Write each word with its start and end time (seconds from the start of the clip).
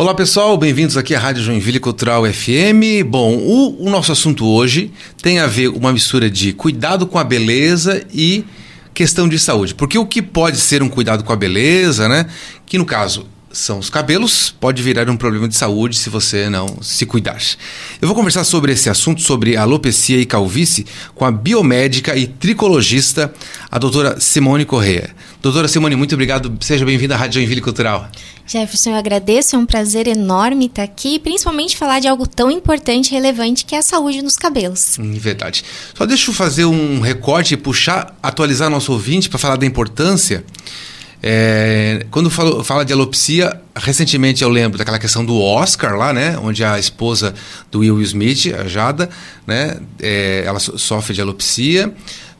Olá 0.00 0.14
pessoal, 0.14 0.56
bem-vindos 0.56 0.96
aqui 0.96 1.14
à 1.14 1.18
Rádio 1.20 1.42
Joinville 1.42 1.78
Cultural 1.78 2.24
FM. 2.24 3.04
Bom, 3.06 3.36
o, 3.36 3.84
o, 3.84 3.90
nosso 3.90 4.10
assunto 4.10 4.46
hoje 4.46 4.90
tem 5.20 5.38
a 5.38 5.46
ver 5.46 5.68
uma 5.68 5.92
mistura 5.92 6.30
de 6.30 6.54
cuidado 6.54 7.06
com 7.06 7.18
a 7.18 7.22
beleza 7.22 8.02
e 8.10 8.42
questão 8.94 9.28
de 9.28 9.38
saúde. 9.38 9.74
Porque 9.74 9.98
o 9.98 10.06
que 10.06 10.22
pode 10.22 10.56
ser 10.56 10.82
um 10.82 10.88
cuidado 10.88 11.22
com 11.22 11.34
a 11.34 11.36
beleza, 11.36 12.08
né? 12.08 12.24
Que 12.64 12.78
no 12.78 12.86
caso 12.86 13.26
são 13.52 13.80
os 13.80 13.90
cabelos, 13.90 14.54
pode 14.60 14.80
virar 14.82 15.10
um 15.10 15.16
problema 15.16 15.48
de 15.48 15.56
saúde 15.56 15.98
se 15.98 16.08
você 16.08 16.48
não 16.48 16.78
se 16.80 17.04
cuidar. 17.04 17.40
Eu 18.00 18.06
vou 18.06 18.14
conversar 18.14 18.44
sobre 18.44 18.72
esse 18.72 18.88
assunto, 18.88 19.20
sobre 19.20 19.56
alopecia 19.56 20.18
e 20.18 20.24
calvície, 20.24 20.86
com 21.14 21.24
a 21.24 21.32
biomédica 21.32 22.16
e 22.16 22.26
tricologista, 22.26 23.32
a 23.70 23.78
doutora 23.78 24.20
Simone 24.20 24.64
Correia. 24.64 25.10
Doutora 25.42 25.66
Simone, 25.66 25.96
muito 25.96 26.14
obrigado. 26.14 26.56
Seja 26.60 26.84
bem-vinda 26.84 27.14
à 27.14 27.18
Rádio 27.18 27.40
Joinville 27.40 27.60
Cultural. 27.60 28.08
Jefferson, 28.46 28.90
eu 28.90 28.96
agradeço, 28.96 29.56
é 29.56 29.58
um 29.58 29.66
prazer 29.66 30.06
enorme 30.06 30.66
estar 30.66 30.82
aqui, 30.82 31.18
principalmente 31.18 31.76
falar 31.76 32.00
de 32.00 32.08
algo 32.08 32.26
tão 32.26 32.50
importante 32.50 33.08
e 33.08 33.12
relevante 33.12 33.64
que 33.64 33.74
é 33.74 33.78
a 33.78 33.82
saúde 33.82 34.22
nos 34.22 34.36
cabelos. 34.36 34.96
Hum, 34.98 35.14
verdade. 35.14 35.64
Só 35.94 36.06
deixa 36.06 36.30
eu 36.30 36.34
fazer 36.34 36.64
um 36.64 37.00
recorte 37.00 37.54
e 37.54 37.56
puxar, 37.56 38.16
atualizar 38.22 38.70
nosso 38.70 38.92
ouvinte 38.92 39.28
para 39.28 39.38
falar 39.38 39.56
da 39.56 39.66
importância 39.66 40.44
é, 41.22 42.06
quando 42.10 42.30
falo, 42.30 42.64
fala 42.64 42.84
de 42.84 42.92
alopecia, 42.92 43.60
recentemente 43.76 44.42
eu 44.42 44.48
lembro 44.48 44.78
daquela 44.78 44.98
questão 44.98 45.24
do 45.24 45.38
Oscar 45.38 45.94
lá, 45.94 46.12
né? 46.12 46.38
Onde 46.38 46.64
a 46.64 46.78
esposa 46.78 47.34
do 47.70 47.80
Will 47.80 48.00
Smith, 48.02 48.54
a 48.58 48.66
Jada, 48.66 49.10
né? 49.46 49.78
É, 50.00 50.42
ela 50.46 50.58
so, 50.58 50.78
sofre 50.78 51.14
de 51.14 51.20
alopecia. 51.20 51.92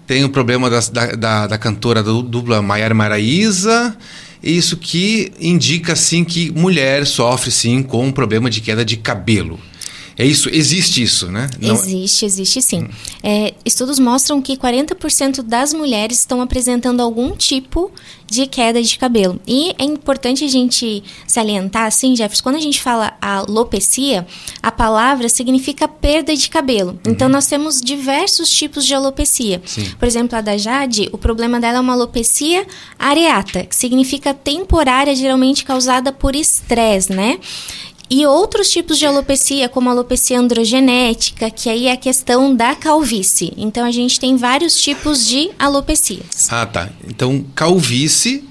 Tem 0.07 0.25
o 0.25 0.31
problema 0.31 0.71
das, 0.71 0.89
da, 0.89 1.07
da, 1.13 1.47
da, 1.47 1.59
cantora 1.59 2.03
do, 2.03 2.23
dupla 2.23 2.63
Maiara 2.63 2.95
Maraíza. 2.95 3.95
Isso 4.43 4.79
que 4.79 5.31
indica, 5.39 5.95
sim, 5.95 6.25
que 6.25 6.51
mulher 6.51 7.07
sofre, 7.07 7.51
sim, 7.51 7.83
com 7.83 8.07
um 8.07 8.13
problema 8.13 8.49
de 8.49 8.63
queda 8.63 8.83
de 8.83 8.97
cabelo. 8.97 9.61
É 10.21 10.27
isso, 10.27 10.51
existe 10.53 11.03
isso, 11.03 11.33
né? 11.33 11.49
Não... 11.59 11.73
Existe, 11.73 12.27
existe 12.27 12.61
sim. 12.61 12.83
Hum. 12.83 12.89
É, 13.23 13.55
estudos 13.65 13.99
mostram 13.99 14.43
que 14.43 14.55
40% 14.55 15.41
das 15.41 15.73
mulheres 15.73 16.19
estão 16.19 16.43
apresentando 16.43 17.01
algum 17.01 17.35
tipo 17.35 17.91
de 18.31 18.47
queda 18.47 18.83
de 18.83 18.99
cabelo. 18.99 19.41
E 19.47 19.75
é 19.79 19.85
importante 19.85 20.45
a 20.45 20.49
gente 20.49 21.03
salientar, 21.27 21.87
assim, 21.87 22.15
Jefferson, 22.15 22.43
quando 22.43 22.57
a 22.57 22.61
gente 22.61 22.83
fala 22.83 23.15
alopecia, 23.21 24.27
a 24.63 24.71
palavra 24.71 25.27
significa 25.27 25.89
perda 25.89 26.37
de 26.37 26.51
cabelo. 26.51 26.91
Uhum. 26.91 27.13
Então, 27.13 27.27
nós 27.27 27.47
temos 27.47 27.81
diversos 27.81 28.51
tipos 28.51 28.85
de 28.85 28.93
alopecia. 28.93 29.63
Sim. 29.65 29.91
Por 29.99 30.07
exemplo, 30.07 30.37
a 30.37 30.43
da 30.43 30.59
Jade, 30.59 31.09
o 31.13 31.19
problema 31.19 31.59
dela 31.59 31.79
é 31.79 31.81
uma 31.81 31.95
alopecia 31.95 32.67
areata, 32.99 33.65
que 33.65 33.75
significa 33.75 34.35
temporária, 34.35 35.15
geralmente 35.17 35.65
causada 35.65 36.13
por 36.13 36.37
estresse, 36.37 37.11
né? 37.11 37.39
E 38.11 38.27
outros 38.27 38.69
tipos 38.71 38.99
de 38.99 39.07
alopecia, 39.07 39.69
como 39.69 39.89
a 39.89 39.93
alopecia 39.93 40.39
androgenética, 40.39 41.49
que 41.49 41.71
aí 41.71 41.87
é 41.87 41.93
a 41.93 41.97
questão 41.97 42.55
da 42.55 42.75
calvície. 42.75 43.53
Então 43.57 43.87
a 43.87 43.91
gente 43.93 44.19
tem 44.19 44.37
vários 44.37 44.75
tipos 44.83 45.25
de 45.27 45.51
alopecias. 45.57 46.49
Ah, 46.51 46.67
tá. 46.67 46.89
Então 47.07 47.45
calvície, 47.55 48.43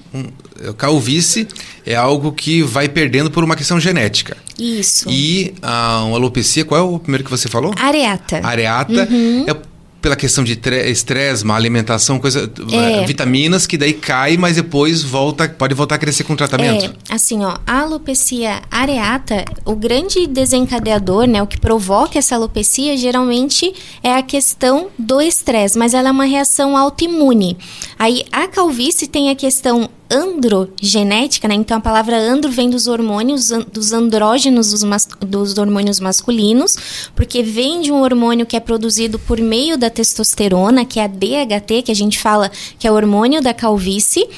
calvície 0.78 1.46
é 1.84 1.94
algo 1.94 2.32
que 2.32 2.62
vai 2.62 2.88
perdendo 2.88 3.30
por 3.30 3.44
uma 3.44 3.54
questão 3.54 3.78
genética. 3.78 4.36
Isso. 4.58 5.10
E 5.10 5.54
a 5.60 6.04
uma 6.04 6.16
alopecia, 6.16 6.64
qual 6.64 6.80
é 6.80 6.82
o 6.82 6.98
primeiro 6.98 7.24
que 7.24 7.30
você 7.30 7.48
falou? 7.48 7.74
Areata. 7.76 8.40
Areata 8.42 9.08
uhum. 9.10 9.44
é 9.46 9.69
pela 10.00 10.16
questão 10.16 10.42
de 10.42 10.58
estresse, 10.86 11.44
má 11.44 11.56
alimentação, 11.56 12.18
coisa, 12.18 12.50
é. 12.72 13.04
vitaminas 13.04 13.66
que 13.66 13.76
daí 13.76 13.92
cai, 13.92 14.36
mas 14.36 14.56
depois 14.56 15.02
volta, 15.02 15.48
pode 15.48 15.74
voltar 15.74 15.96
a 15.96 15.98
crescer 15.98 16.24
com 16.24 16.32
o 16.32 16.36
tratamento. 16.36 16.86
É, 16.86 17.14
assim, 17.14 17.44
ó, 17.44 17.58
a 17.66 17.80
alopecia 17.80 18.62
areata, 18.70 19.44
o 19.64 19.74
grande 19.74 20.26
desencadeador, 20.26 21.26
né, 21.26 21.42
o 21.42 21.46
que 21.46 21.58
provoca 21.60 22.18
essa 22.18 22.34
alopecia, 22.34 22.96
geralmente 22.96 23.72
é 24.02 24.14
a 24.14 24.22
questão 24.22 24.88
do 24.98 25.20
estresse, 25.20 25.78
mas 25.78 25.94
ela 25.94 26.08
é 26.08 26.12
uma 26.12 26.24
reação 26.24 26.76
autoimune. 26.76 27.56
Aí 27.98 28.24
a 28.32 28.48
calvície 28.48 29.06
tem 29.06 29.30
a 29.30 29.34
questão 29.34 29.90
androgenética, 30.10 31.46
né? 31.46 31.54
Então 31.54 31.78
a 31.78 31.80
palavra 31.80 32.18
andro 32.18 32.50
vem 32.50 32.68
dos 32.68 32.88
hormônios, 32.88 33.50
dos 33.72 33.92
andrógenos 33.92 34.70
dos, 34.70 34.82
dos 35.20 35.56
hormônios 35.56 36.00
masculinos, 36.00 36.76
porque 37.14 37.42
vem 37.42 37.80
de 37.80 37.92
um 37.92 38.02
hormônio 38.02 38.44
que 38.44 38.56
é 38.56 38.60
produzido 38.60 39.18
por 39.18 39.40
meio 39.40 39.78
da 39.78 39.88
testosterona, 39.88 40.84
que 40.84 40.98
é 40.98 41.04
a 41.04 41.06
DHT, 41.06 41.82
que 41.84 41.92
a 41.92 41.94
gente 41.94 42.18
fala 42.18 42.50
que 42.78 42.86
é 42.86 42.90
o 42.90 42.94
hormônio 42.94 43.40
da 43.40 43.54
calvície, 43.54 44.28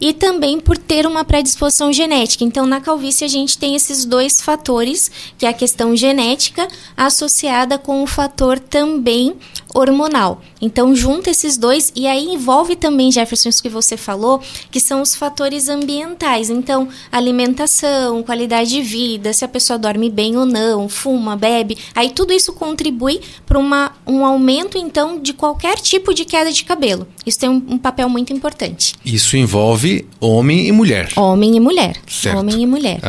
e 0.00 0.12
também 0.12 0.60
por 0.60 0.76
ter 0.76 1.06
uma 1.06 1.24
predisposição 1.24 1.92
genética. 1.92 2.44
Então 2.44 2.66
na 2.66 2.80
calvície 2.80 3.24
a 3.24 3.28
gente 3.28 3.56
tem 3.56 3.74
esses 3.74 4.04
dois 4.04 4.40
fatores, 4.40 5.10
que 5.38 5.46
é 5.46 5.48
a 5.48 5.54
questão 5.54 5.96
genética 5.96 6.68
associada 6.96 7.78
com 7.78 8.02
o 8.02 8.06
fator 8.06 8.58
também 8.58 9.34
hormonal. 9.74 10.42
Então, 10.62 10.94
junta 10.94 11.28
esses 11.28 11.56
dois 11.56 11.92
e 11.96 12.06
aí 12.06 12.26
envolve 12.26 12.76
também, 12.76 13.10
Jefferson, 13.10 13.48
isso 13.48 13.62
que 13.62 13.68
você 13.68 13.96
falou, 13.96 14.40
que 14.70 14.78
são 14.78 15.02
os 15.02 15.16
fatores 15.16 15.68
ambientais. 15.68 16.48
Então, 16.48 16.88
alimentação, 17.10 18.22
qualidade 18.22 18.70
de 18.70 18.80
vida, 18.80 19.32
se 19.32 19.44
a 19.44 19.48
pessoa 19.48 19.76
dorme 19.76 20.08
bem 20.08 20.36
ou 20.36 20.46
não, 20.46 20.88
fuma, 20.88 21.36
bebe. 21.36 21.76
Aí 21.96 22.10
tudo 22.10 22.32
isso 22.32 22.52
contribui 22.52 23.20
para 23.44 23.58
um 23.58 24.24
aumento, 24.24 24.78
então, 24.78 25.20
de 25.20 25.32
qualquer 25.32 25.78
tipo 25.78 26.14
de 26.14 26.24
queda 26.24 26.52
de 26.52 26.64
cabelo. 26.64 27.08
Isso 27.26 27.40
tem 27.40 27.48
um, 27.48 27.62
um 27.70 27.78
papel 27.78 28.08
muito 28.08 28.32
importante. 28.32 28.94
Isso 29.04 29.36
envolve 29.36 30.06
homem 30.20 30.68
e 30.68 30.72
mulher. 30.72 31.10
Homem 31.16 31.56
e 31.56 31.60
mulher. 31.60 31.96
Certo. 32.06 32.38
Homem 32.38 32.62
e 32.62 32.66
mulher. 32.66 33.00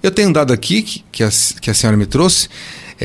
Eu 0.00 0.12
tenho 0.12 0.28
um 0.28 0.32
dado 0.32 0.52
aqui 0.52 0.82
que, 0.82 1.04
que, 1.10 1.24
a, 1.24 1.30
que 1.60 1.68
a 1.70 1.74
senhora 1.74 1.96
me 1.96 2.06
trouxe 2.06 2.48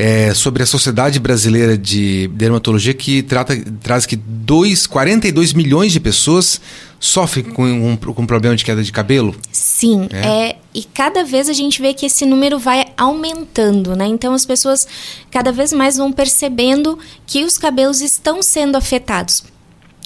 é, 0.00 0.32
sobre 0.32 0.62
a 0.62 0.66
Sociedade 0.66 1.18
Brasileira 1.18 1.76
de 1.76 2.28
Dermatologia 2.28 2.94
que 2.94 3.20
trata, 3.20 3.60
traz 3.82 4.06
que 4.06 4.14
dois, 4.14 4.86
42 4.86 5.52
milhões 5.52 5.90
de 5.90 5.98
pessoas 5.98 6.60
sofrem 7.00 7.44
com 7.44 7.64
um, 7.64 7.96
com 7.96 8.22
um 8.22 8.26
problema 8.26 8.54
de 8.54 8.64
queda 8.64 8.80
de 8.80 8.92
cabelo. 8.92 9.34
Sim, 9.50 10.06
é. 10.12 10.50
é. 10.50 10.58
e 10.72 10.84
cada 10.84 11.24
vez 11.24 11.48
a 11.48 11.52
gente 11.52 11.82
vê 11.82 11.92
que 11.92 12.06
esse 12.06 12.24
número 12.24 12.60
vai 12.60 12.86
aumentando, 12.96 13.96
né? 13.96 14.06
Então 14.06 14.34
as 14.34 14.46
pessoas 14.46 14.86
cada 15.32 15.50
vez 15.50 15.72
mais 15.72 15.96
vão 15.96 16.12
percebendo 16.12 16.96
que 17.26 17.42
os 17.42 17.58
cabelos 17.58 18.00
estão 18.00 18.40
sendo 18.40 18.76
afetados. 18.76 19.42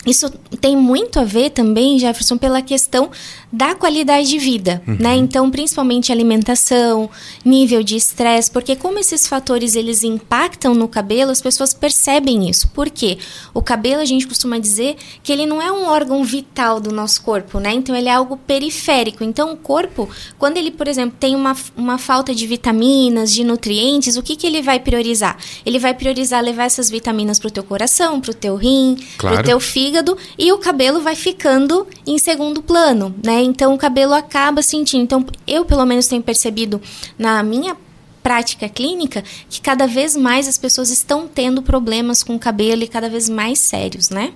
Isso 0.04 0.28
tem 0.60 0.76
muito 0.76 1.20
a 1.20 1.24
ver 1.24 1.50
também, 1.50 1.98
Jefferson, 1.98 2.36
pela 2.36 2.60
questão 2.60 3.10
da 3.52 3.74
qualidade 3.74 4.28
de 4.28 4.38
vida, 4.38 4.82
uhum. 4.86 4.96
né? 4.98 5.14
Então, 5.14 5.48
principalmente 5.50 6.10
alimentação, 6.10 7.08
nível 7.44 7.82
de 7.82 7.96
estresse, 7.96 8.50
porque 8.50 8.74
como 8.74 8.98
esses 8.98 9.26
fatores 9.26 9.76
eles 9.76 10.02
impactam 10.02 10.74
no 10.74 10.88
cabelo, 10.88 11.30
as 11.30 11.40
pessoas 11.40 11.72
percebem 11.72 12.48
isso. 12.48 12.68
Por 12.70 12.90
quê? 12.90 13.18
O 13.54 13.62
cabelo 13.62 14.00
a 14.00 14.04
gente 14.04 14.26
costuma 14.26 14.58
dizer 14.58 14.96
que 15.22 15.30
ele 15.30 15.46
não 15.46 15.62
é 15.62 15.70
um 15.70 15.86
órgão 15.86 16.24
vital 16.24 16.80
do 16.80 16.90
nosso 16.90 17.22
corpo, 17.22 17.60
né? 17.60 17.72
Então 17.72 17.94
ele 17.94 18.08
é 18.08 18.12
algo 18.12 18.36
periférico. 18.36 19.22
Então 19.22 19.52
o 19.52 19.56
corpo, 19.56 20.08
quando 20.36 20.56
ele, 20.56 20.72
por 20.72 20.88
exemplo, 20.88 21.16
tem 21.20 21.36
uma, 21.36 21.54
uma 21.76 21.98
falta 21.98 22.34
de 22.34 22.46
vitaminas, 22.46 23.32
de 23.32 23.44
nutrientes, 23.44 24.16
o 24.16 24.22
que 24.22 24.34
que 24.34 24.46
ele 24.46 24.62
vai 24.62 24.80
priorizar? 24.80 25.36
Ele 25.64 25.78
vai 25.78 25.94
priorizar 25.94 26.42
levar 26.42 26.64
essas 26.64 26.90
vitaminas 26.90 27.38
para 27.38 27.48
o 27.48 27.52
teu 27.52 27.62
coração, 27.62 28.20
para 28.20 28.32
o 28.32 28.34
teu 28.34 28.56
rim, 28.56 28.96
claro. 29.16 29.36
para 29.36 29.42
o 29.42 29.46
teu 29.46 29.60
fígado 29.60 29.91
e 30.38 30.52
o 30.52 30.58
cabelo 30.58 31.00
vai 31.00 31.14
ficando 31.14 31.86
em 32.06 32.18
segundo 32.18 32.62
plano, 32.62 33.14
né? 33.24 33.42
Então 33.42 33.74
o 33.74 33.78
cabelo 33.78 34.14
acaba 34.14 34.62
sentindo. 34.62 35.02
Então 35.02 35.26
eu 35.46 35.64
pelo 35.64 35.84
menos 35.84 36.06
tenho 36.06 36.22
percebido 36.22 36.80
na 37.18 37.42
minha 37.42 37.76
prática 38.22 38.68
clínica 38.68 39.24
que 39.50 39.60
cada 39.60 39.86
vez 39.86 40.16
mais 40.16 40.46
as 40.46 40.56
pessoas 40.56 40.90
estão 40.90 41.26
tendo 41.26 41.60
problemas 41.62 42.22
com 42.22 42.36
o 42.36 42.38
cabelo 42.38 42.82
e 42.82 42.88
cada 42.88 43.08
vez 43.08 43.28
mais 43.28 43.58
sérios, 43.58 44.10
né? 44.10 44.32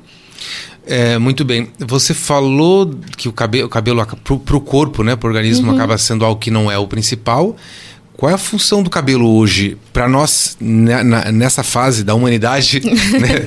É, 0.87 1.19
muito 1.19 1.45
bem. 1.45 1.71
Você 1.79 2.15
falou 2.15 2.91
que 3.17 3.29
o 3.29 3.33
cabelo, 3.33 3.67
o 3.67 3.69
cabelo 3.69 4.07
para 4.07 4.57
o 4.57 4.61
corpo, 4.61 5.03
né, 5.03 5.17
para 5.17 5.27
o 5.27 5.31
organismo, 5.31 5.69
uhum. 5.69 5.75
acaba 5.75 5.99
sendo 5.99 6.25
algo 6.25 6.41
que 6.41 6.51
não 6.51 6.71
é 6.71 6.79
o 6.79 6.87
principal. 6.87 7.57
Qual 8.17 8.31
é 8.31 8.35
a 8.35 8.39
função 8.39 8.83
do 8.83 8.89
cabelo 8.89 9.37
hoje 9.37 9.77
para 9.93 10.09
nós 10.09 10.57
né, 10.59 11.03
na, 11.03 11.31
nessa 11.31 11.63
fase 11.63 12.03
da 12.03 12.15
humanidade, 12.15 12.81
né? 12.81 13.45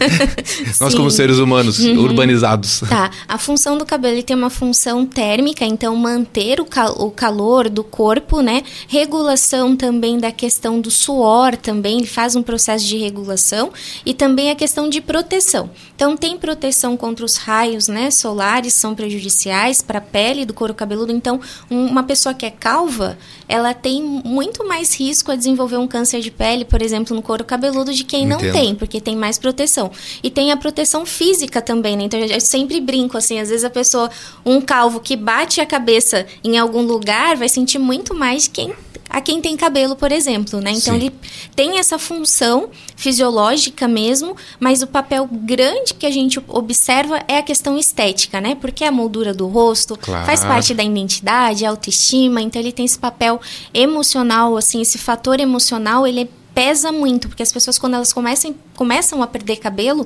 nós 0.80 0.94
como 0.94 1.10
seres 1.10 1.40
humanos 1.40 1.80
uhum. 1.80 2.04
urbanizados? 2.04 2.82
Tá. 2.88 3.10
A 3.28 3.40
função 3.40 3.80
do 3.80 3.86
cabelo 3.86 4.22
tem 4.22 4.36
uma 4.36 4.52
função 4.52 5.08
térmica, 5.08 5.66
então 5.66 5.96
manter 5.96 6.62
o, 6.62 6.66
cal 6.66 6.94
o 7.02 7.10
calor 7.10 7.68
do 7.68 7.84
corpo, 7.84 8.42
né? 8.42 8.62
Regulação 8.88 9.76
também 9.76 10.20
da 10.20 10.32
questão 10.32 10.80
do 10.80 10.92
suor, 10.92 11.58
também 11.58 11.98
ele 11.98 12.08
faz 12.08 12.36
um 12.36 12.44
processo 12.44 12.86
de 12.86 12.98
regulação 12.98 13.72
e 14.06 14.14
também 14.14 14.52
a 14.52 14.56
questão 14.56 14.88
de 14.88 15.02
proteção. 15.02 15.72
Então 15.96 16.16
tem 16.16 16.38
proteção 16.38 16.96
contra 16.96 17.26
os 17.26 17.38
raios, 17.38 17.88
né? 17.88 18.12
Solares 18.12 18.76
são 18.76 18.94
prejudiciais 18.94 19.82
para 19.82 19.98
a 19.98 20.02
pele 20.02 20.46
do 20.46 20.54
couro 20.54 20.76
cabeludo. 20.76 21.12
Então 21.12 21.42
uma 21.70 22.04
pessoa 22.04 22.36
que 22.36 22.46
é 22.46 22.52
calva, 22.52 23.18
ela 23.50 23.74
tem 23.74 24.04
muito 24.04 24.64
mais 24.68 24.94
risco 24.94 25.32
a 25.32 25.36
desenvolver 25.36 25.78
um 25.78 25.88
câncer 25.88 26.22
de 26.22 26.30
pele, 26.30 26.64
por 26.64 26.84
exemplo, 26.84 27.16
no 27.16 27.22
couro 27.24 27.44
cabeludo, 27.44 27.92
de 27.92 28.04
quem 28.04 28.26
Entendo. 28.26 28.44
não 28.44 28.52
tem, 28.52 28.76
porque 28.76 29.02
tem 29.02 29.16
mais 29.16 29.40
proteção. 29.40 29.92
E 30.22 30.30
tem 30.30 30.52
a 30.52 30.58
proteção 30.58 31.04
física 31.04 31.60
também, 31.60 31.98
né? 31.98 32.04
Então 32.04 32.20
eu 32.20 32.40
sempre 32.40 32.80
brinco 32.80 33.18
assim, 33.18 33.40
às 33.40 33.50
vezes 33.50 33.66
a 33.66 33.70
pessoa, 33.72 34.12
um 34.46 34.62
calvo 34.62 35.00
que 35.00 35.16
bate 35.16 35.60
a 35.60 35.66
cabeça 35.66 36.28
em 36.44 36.60
algum 36.60 36.84
lugar, 36.84 37.36
vai 37.36 37.50
sentir 37.50 37.80
muito 37.80 38.14
mais 38.14 38.48
quem 38.48 38.72
a 39.10 39.20
quem 39.20 39.42
tem 39.42 39.58
cabelo, 39.58 39.96
por 39.96 40.12
exemplo, 40.12 40.62
né? 40.62 40.72
Então 40.72 40.94
Sim. 40.94 41.08
ele 41.08 41.16
tem 41.56 41.80
essa 41.80 41.98
função 41.98 42.70
fisiológica 42.96 43.88
mesmo, 43.88 44.36
mas 44.60 44.82
o 44.82 44.88
papel 44.88 45.28
grande 45.32 45.94
que 45.96 46.06
a 46.06 46.12
gente 46.12 46.40
observa 46.48 47.24
é 47.28 47.38
a 47.38 47.42
questão 47.42 47.78
estética, 47.78 48.40
né? 48.40 48.56
Porque 48.56 48.84
a 48.84 48.92
moldura 48.92 49.34
do 49.34 49.48
rosto 49.48 49.98
claro. 49.98 50.26
faz 50.26 50.42
parte 50.42 50.74
da 50.74 50.84
identidade, 50.84 51.66
autoestima, 51.66 52.42
então 52.42 52.62
ele 52.62 52.72
tem 52.72 52.86
esse 52.86 53.00
papel 53.00 53.42
emocional, 53.74 54.56
assim, 54.56 54.82
esse 54.82 54.98
fator 54.98 55.40
emocional, 55.40 56.06
ele 56.06 56.30
pesa 56.54 56.92
muito, 56.92 57.28
porque 57.28 57.42
as 57.42 57.52
pessoas 57.52 57.80
quando 57.80 57.96
elas 57.96 58.14
começam, 58.14 58.54
começam 58.76 59.24
a 59.24 59.28
perder 59.28 59.58
cabelo, 59.58 60.06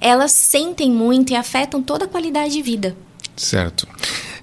elas 0.00 0.32
sentem 0.32 0.90
muito 0.90 1.32
e 1.32 1.36
afetam 1.36 1.80
toda 1.80 2.06
a 2.06 2.08
qualidade 2.08 2.54
de 2.54 2.62
vida. 2.62 2.96
Certo. 3.36 3.88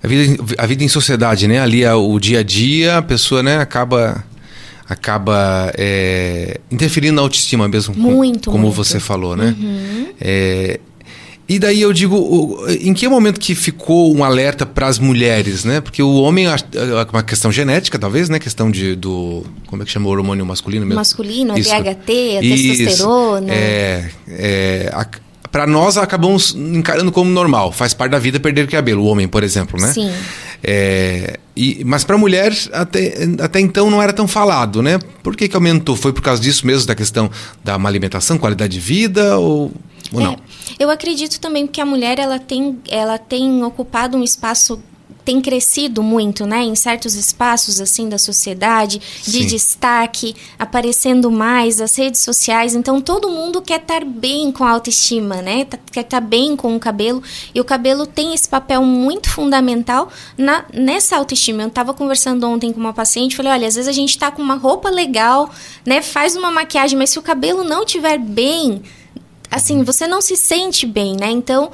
A 0.02 0.08
vida, 0.08 0.44
a 0.58 0.66
vida 0.66 0.84
em 0.84 0.88
sociedade, 0.88 1.48
né? 1.48 1.60
Ali 1.60 1.84
é 1.84 1.94
o 1.94 2.20
dia 2.20 2.40
a 2.40 2.44
dia, 2.44 2.98
a 2.98 3.02
pessoa 3.02 3.44
né, 3.44 3.58
acaba 3.58 4.24
acaba 4.88 5.72
é, 5.78 6.60
interferindo 6.72 7.16
na 7.16 7.22
autoestima 7.22 7.68
mesmo, 7.68 7.94
muito, 7.96 8.46
com, 8.46 8.54
como 8.54 8.64
muito. 8.64 8.76
você 8.76 9.00
falou, 9.00 9.36
né? 9.36 9.56
Uhum. 9.60 10.08
É, 10.20 10.80
e 11.50 11.58
daí 11.58 11.82
eu 11.82 11.92
digo, 11.92 12.64
em 12.70 12.94
que 12.94 13.08
momento 13.08 13.40
que 13.40 13.56
ficou 13.56 14.16
um 14.16 14.24
alerta 14.24 14.68
para 14.68 14.86
as 14.86 15.00
mulheres, 15.00 15.66
né? 15.66 15.82
Porque 15.82 16.02
o 16.02 16.22
homem 16.22 16.46
é 16.46 16.56
uma 17.12 17.24
questão 17.24 17.52
genética, 17.52 17.98
talvez, 17.98 18.30
né? 18.30 18.38
Questão 18.38 18.70
de 18.70 18.96
do 18.96 19.44
como 19.66 19.82
é 19.82 19.86
que 19.86 19.92
chama 19.92 20.08
o 20.08 20.12
hormônio 20.12 20.46
masculino 20.46 20.86
mesmo? 20.86 21.00
Masculino, 21.00 21.54
a 21.54 21.56
DHT, 21.56 22.12
a 22.38 22.42
Isso. 22.42 22.78
testosterona. 22.78 23.52
É, 23.52 24.12
é 24.28 24.92
a, 24.94 25.08
para 25.52 25.66
nós 25.66 25.98
acabamos 25.98 26.56
encarando 26.56 27.12
como 27.12 27.30
normal, 27.30 27.72
faz 27.72 27.94
parte 27.94 28.12
da 28.12 28.20
vida 28.20 28.40
perder 28.40 28.68
cabelo, 28.68 29.04
o 29.04 29.06
homem, 29.06 29.28
por 29.28 29.44
exemplo, 29.44 29.80
né? 29.80 29.92
Sim. 29.92 30.12
É, 30.64 31.40
e, 31.56 31.84
mas 31.86 32.04
para 32.04 32.18
mulher 32.18 32.54
até, 32.74 33.28
até 33.42 33.60
então 33.60 33.90
não 33.90 34.02
era 34.02 34.12
tão 34.14 34.28
falado, 34.28 34.82
né? 34.82 35.00
Por 35.24 35.36
que, 35.36 35.48
que 35.48 35.56
aumentou? 35.56 35.96
Foi 35.96 36.14
por 36.14 36.22
causa 36.22 36.42
disso 36.42 36.68
mesmo, 36.68 36.86
da 36.88 36.96
questão 36.96 37.32
da 37.64 37.78
uma 37.78 37.90
alimentação, 37.90 38.38
qualidade 38.38 38.74
de 38.74 38.80
vida 38.80 39.38
ou, 39.38 39.72
ou 40.12 40.22
não? 40.22 40.34
É, 40.34 40.38
eu 40.84 40.90
acredito 40.90 41.40
também 41.40 41.66
que 41.66 41.82
a 41.82 41.86
mulher 41.86 42.20
ela 42.20 42.40
tem, 42.40 42.78
ela 42.90 43.18
tem 43.18 43.64
ocupado 43.64 44.18
um 44.18 44.24
espaço 44.24 44.82
tem 45.30 45.40
crescido 45.40 46.02
muito, 46.02 46.48
né, 46.48 46.64
em 46.64 46.74
certos 46.74 47.14
espaços 47.14 47.80
assim 47.80 48.10
da 48.10 48.18
sociedade, 48.18 49.00
de 49.24 49.44
Sim. 49.44 49.46
destaque, 49.46 50.36
aparecendo 50.58 51.30
mais 51.30 51.80
as 51.80 51.96
redes 51.96 52.22
sociais. 52.22 52.74
Então 52.74 53.00
todo 53.00 53.30
mundo 53.30 53.62
quer 53.62 53.80
estar 53.80 54.04
bem 54.04 54.52
com 54.52 54.64
a 54.64 54.72
autoestima, 54.72 55.40
né? 55.40 55.66
Tá, 55.66 55.78
quer 55.92 56.02
estar 56.02 56.20
bem 56.20 56.56
com 56.56 56.76
o 56.76 56.80
cabelo 56.80 57.22
e 57.54 57.62
o 57.62 57.64
cabelo 57.64 58.08
tem 58.08 58.34
esse 58.34 58.50
papel 58.50 58.82
muito 58.82 59.30
fundamental 59.30 60.10
na 60.36 60.66
nessa 60.74 61.16
autoestima. 61.18 61.62
Eu 61.62 61.68
estava 61.68 61.94
conversando 61.94 62.48
ontem 62.48 62.74
com 62.74 62.80
uma 62.80 62.92
paciente, 62.92 63.36
falei, 63.36 63.52
olha, 63.52 63.68
às 63.68 63.76
vezes 63.76 63.88
a 63.88 63.94
gente 63.94 64.10
está 64.10 64.32
com 64.32 64.42
uma 64.42 64.56
roupa 64.56 64.90
legal, 64.90 65.52
né, 65.86 66.02
faz 66.02 66.36
uma 66.36 66.50
maquiagem, 66.50 66.98
mas 66.98 67.12
se 67.12 67.20
o 67.20 67.22
cabelo 67.22 67.64
não 67.64 67.84
estiver 67.84 68.18
bem, 68.18 68.82
assim, 69.50 69.84
você 69.84 70.08
não 70.08 70.22
se 70.22 70.36
sente 70.36 70.86
bem, 70.86 71.16
né? 71.20 71.30
Então, 71.30 71.72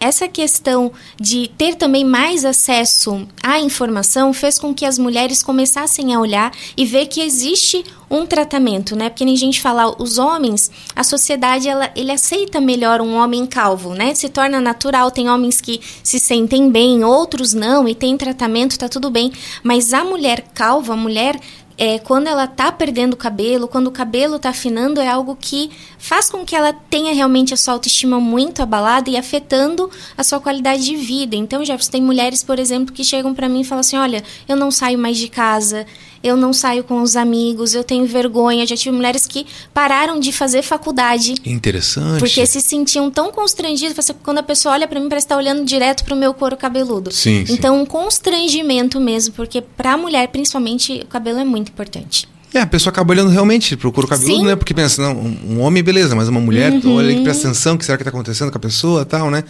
essa 0.00 0.26
questão 0.26 0.92
de 1.20 1.48
ter 1.56 1.74
também 1.74 2.04
mais 2.04 2.44
acesso 2.44 3.26
à 3.42 3.60
informação 3.60 4.32
fez 4.32 4.58
com 4.58 4.74
que 4.74 4.84
as 4.84 4.98
mulheres 4.98 5.42
começassem 5.42 6.14
a 6.14 6.20
olhar 6.20 6.52
e 6.76 6.84
ver 6.84 7.06
que 7.06 7.20
existe 7.20 7.84
um 8.10 8.26
tratamento, 8.26 8.96
né? 8.96 9.08
Porque 9.08 9.24
nem 9.24 9.36
gente 9.36 9.60
fala, 9.60 9.94
os 10.02 10.18
homens, 10.18 10.70
a 10.96 11.04
sociedade, 11.04 11.68
ela, 11.68 11.90
ele 11.94 12.10
aceita 12.10 12.60
melhor 12.60 13.00
um 13.00 13.14
homem 13.14 13.46
calvo, 13.46 13.94
né? 13.94 14.14
Se 14.14 14.28
torna 14.28 14.60
natural, 14.60 15.10
tem 15.10 15.30
homens 15.30 15.60
que 15.60 15.80
se 16.02 16.18
sentem 16.18 16.70
bem, 16.70 17.04
outros 17.04 17.54
não, 17.54 17.86
e 17.86 17.94
tem 17.94 18.16
tratamento, 18.16 18.78
tá 18.78 18.88
tudo 18.88 19.10
bem. 19.10 19.32
Mas 19.62 19.92
a 19.92 20.04
mulher 20.04 20.44
calva, 20.52 20.94
a 20.94 20.96
mulher 20.96 21.38
é, 21.80 21.98
quando 21.98 22.26
ela 22.26 22.44
está 22.44 22.70
perdendo 22.70 23.14
o 23.14 23.16
cabelo, 23.16 23.66
quando 23.66 23.86
o 23.86 23.90
cabelo 23.90 24.36
está 24.36 24.50
afinando, 24.50 25.00
é 25.00 25.08
algo 25.08 25.34
que 25.34 25.70
faz 25.96 26.28
com 26.28 26.44
que 26.44 26.54
ela 26.54 26.74
tenha 26.74 27.14
realmente 27.14 27.54
a 27.54 27.56
sua 27.56 27.72
autoestima 27.72 28.20
muito 28.20 28.62
abalada 28.62 29.08
e 29.08 29.16
afetando 29.16 29.90
a 30.14 30.22
sua 30.22 30.38
qualidade 30.38 30.84
de 30.84 30.94
vida. 30.94 31.34
Então, 31.34 31.64
Jefferson, 31.64 31.92
tem 31.92 32.02
mulheres, 32.02 32.42
por 32.42 32.58
exemplo, 32.58 32.94
que 32.94 33.02
chegam 33.02 33.34
para 33.34 33.48
mim 33.48 33.62
e 33.62 33.64
falam 33.64 33.80
assim: 33.80 33.96
olha, 33.96 34.22
eu 34.46 34.56
não 34.56 34.70
saio 34.70 34.98
mais 34.98 35.16
de 35.16 35.28
casa, 35.28 35.86
eu 36.22 36.36
não 36.36 36.52
saio 36.52 36.84
com 36.84 37.00
os 37.02 37.16
amigos, 37.16 37.74
eu 37.74 37.82
tenho 37.82 38.06
vergonha. 38.06 38.66
Já 38.66 38.76
tive 38.76 38.94
mulheres 38.94 39.26
que 39.26 39.46
pararam 39.72 40.20
de 40.20 40.32
fazer 40.32 40.62
faculdade. 40.62 41.34
Interessante. 41.44 42.18
Porque 42.18 42.44
se 42.46 42.60
sentiam 42.60 43.10
tão 43.10 43.32
constrangidas. 43.32 44.10
Quando 44.22 44.38
a 44.38 44.42
pessoa 44.42 44.74
olha 44.74 44.86
para 44.86 45.00
mim, 45.00 45.08
parece 45.08 45.26
estar 45.26 45.36
tá 45.36 45.40
olhando 45.40 45.64
direto 45.64 46.04
para 46.04 46.14
o 46.14 46.18
meu 46.18 46.34
couro 46.34 46.56
cabeludo. 46.56 47.10
Sim, 47.12 47.44
então, 47.48 47.76
sim. 47.76 47.82
um 47.82 47.86
constrangimento 47.86 49.00
mesmo, 49.00 49.34
porque 49.34 49.60
para 49.60 49.92
a 49.92 49.96
mulher, 49.96 50.28
principalmente, 50.28 51.00
o 51.02 51.06
cabelo 51.06 51.38
é 51.38 51.44
muito 51.44 51.70
importante. 51.70 52.28
É, 52.52 52.60
a 52.60 52.66
pessoa 52.66 52.90
acaba 52.90 53.12
olhando 53.12 53.30
realmente 53.30 53.76
pro 53.76 53.92
couro 53.92 54.08
cabeludo, 54.08 54.40
Sim. 54.40 54.46
né? 54.46 54.56
Porque 54.56 54.74
pensa, 54.74 55.00
não, 55.00 55.14
um 55.14 55.60
homem, 55.60 55.82
beleza, 55.82 56.14
mas 56.16 56.28
uma 56.28 56.40
mulher, 56.40 56.72
uhum. 56.72 56.96
olha 56.96 57.14
que 57.14 57.22
presta 57.22 57.48
atenção, 57.48 57.74
o 57.74 57.78
que 57.78 57.84
será 57.84 57.96
que 57.96 58.02
está 58.02 58.10
acontecendo 58.10 58.50
com 58.50 58.58
a 58.58 58.60
pessoa 58.60 59.04
tal, 59.04 59.30
né? 59.30 59.44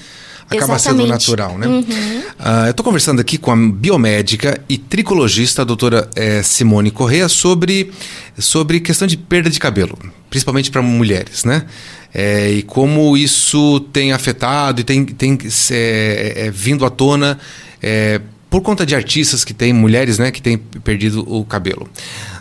acaba 0.50 0.74
Exatamente. 0.74 0.82
sendo 0.82 1.06
natural, 1.06 1.56
né? 1.56 1.66
Uhum. 1.66 1.80
Uh, 1.80 2.66
eu 2.66 2.70
estou 2.72 2.84
conversando 2.84 3.20
aqui 3.20 3.38
com 3.38 3.52
a 3.52 3.56
biomédica 3.56 4.60
e 4.68 4.76
tricologista, 4.76 5.62
a 5.62 5.64
doutora 5.64 6.10
eh, 6.16 6.42
Simone 6.42 6.90
Correa, 6.90 7.28
sobre, 7.28 7.92
sobre 8.36 8.80
questão 8.80 9.06
de 9.06 9.16
perda 9.16 9.48
de 9.48 9.60
cabelo, 9.60 9.96
principalmente 10.28 10.70
para 10.70 10.82
mulheres, 10.82 11.44
né? 11.44 11.66
É, 12.12 12.50
e 12.50 12.62
como 12.62 13.16
isso 13.16 13.78
tem 13.92 14.12
afetado 14.12 14.80
e 14.80 14.84
tem, 14.84 15.04
tem 15.04 15.38
é, 15.70 16.32
é, 16.46 16.50
vindo 16.50 16.84
à 16.84 16.90
tona 16.90 17.38
por 18.50 18.62
conta 18.62 18.84
de 18.84 18.96
artistas 18.96 19.44
que 19.44 19.54
têm, 19.54 19.72
mulheres, 19.72 20.18
né, 20.18 20.32
que 20.32 20.42
têm 20.42 20.58
perdido 20.58 21.24
o 21.32 21.44
cabelo. 21.44 21.88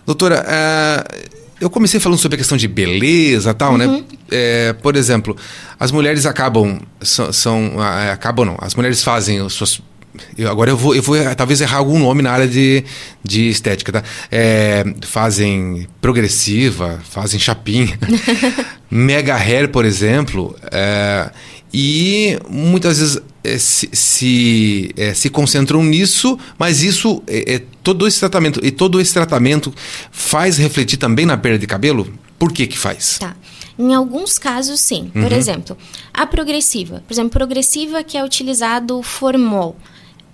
Doutora, 0.06 0.46
uh, 0.46 1.30
eu 1.60 1.70
comecei 1.70 2.00
falando 2.00 2.20
sobre 2.20 2.36
a 2.36 2.38
questão 2.38 2.58
de 2.58 2.68
beleza 2.68 3.54
tal, 3.54 3.78
né? 3.78 3.86
uhum. 3.86 3.98
né? 3.98 4.04
É, 4.32 4.74
por 4.74 4.96
exemplo, 4.96 5.36
as 5.80 5.92
mulheres 5.92 6.26
acabam. 6.26 6.80
São, 7.02 7.34
são. 7.34 7.74
É, 7.84 8.12
acabam 8.12 8.46
não. 8.46 8.58
As 8.60 8.76
mulheres 8.76 9.04
fazem 9.04 9.40
as 9.40 9.54
suas. 9.54 9.82
Eu, 10.38 10.50
agora 10.50 10.72
eu 10.72 10.78
vou, 10.78 10.96
eu 10.96 11.02
vou 11.02 11.18
talvez 11.36 11.62
errar 11.62 11.78
algum 11.78 12.00
nome 12.00 12.22
na 12.22 12.32
área 12.32 12.48
de, 12.48 12.84
de 13.24 13.50
estética, 13.50 13.92
tá? 13.92 14.04
É, 14.32 14.84
fazem 15.02 15.88
progressiva, 16.02 17.00
fazem 17.10 17.40
chapinha. 17.40 17.98
Mega 18.90 19.36
hair, 19.36 19.70
por 19.70 19.86
exemplo. 19.86 20.56
É, 20.72 21.30
e 21.74 22.40
muitas 22.50 23.00
vezes 23.00 23.22
se, 23.58 23.90
se, 23.92 24.92
é, 24.98 25.14
se, 25.14 25.30
concentram 25.30 25.84
nisso, 25.84 26.38
mas 26.58 26.84
isso 26.84 27.24
é, 27.28 27.56
é, 27.56 27.62
todo 27.84 28.08
esse 28.08 28.20
tratamento 28.20 28.60
e 28.64 28.72
todo 28.72 29.00
esse 29.00 29.14
tratamento 29.14 29.74
faz 30.12 30.58
refletir 30.58 30.98
também 30.98 31.26
na 31.26 31.38
perda 31.38 31.60
de 31.60 31.68
cabelo. 31.68 32.12
Por 32.38 32.52
que 32.52 32.68
que 32.68 32.78
faz? 32.78 33.18
Tá. 33.20 33.36
Em 33.78 33.94
alguns 33.94 34.38
casos, 34.38 34.80
sim. 34.82 35.10
Por 35.14 35.32
uhum. 35.32 35.38
exemplo, 35.38 35.78
a 36.14 36.26
progressiva. 36.26 37.04
Por 37.08 37.14
exemplo, 37.14 37.32
progressiva 37.32 38.04
que 38.04 38.18
é 38.18 38.24
utilizado 38.24 39.02
formol 39.02 39.78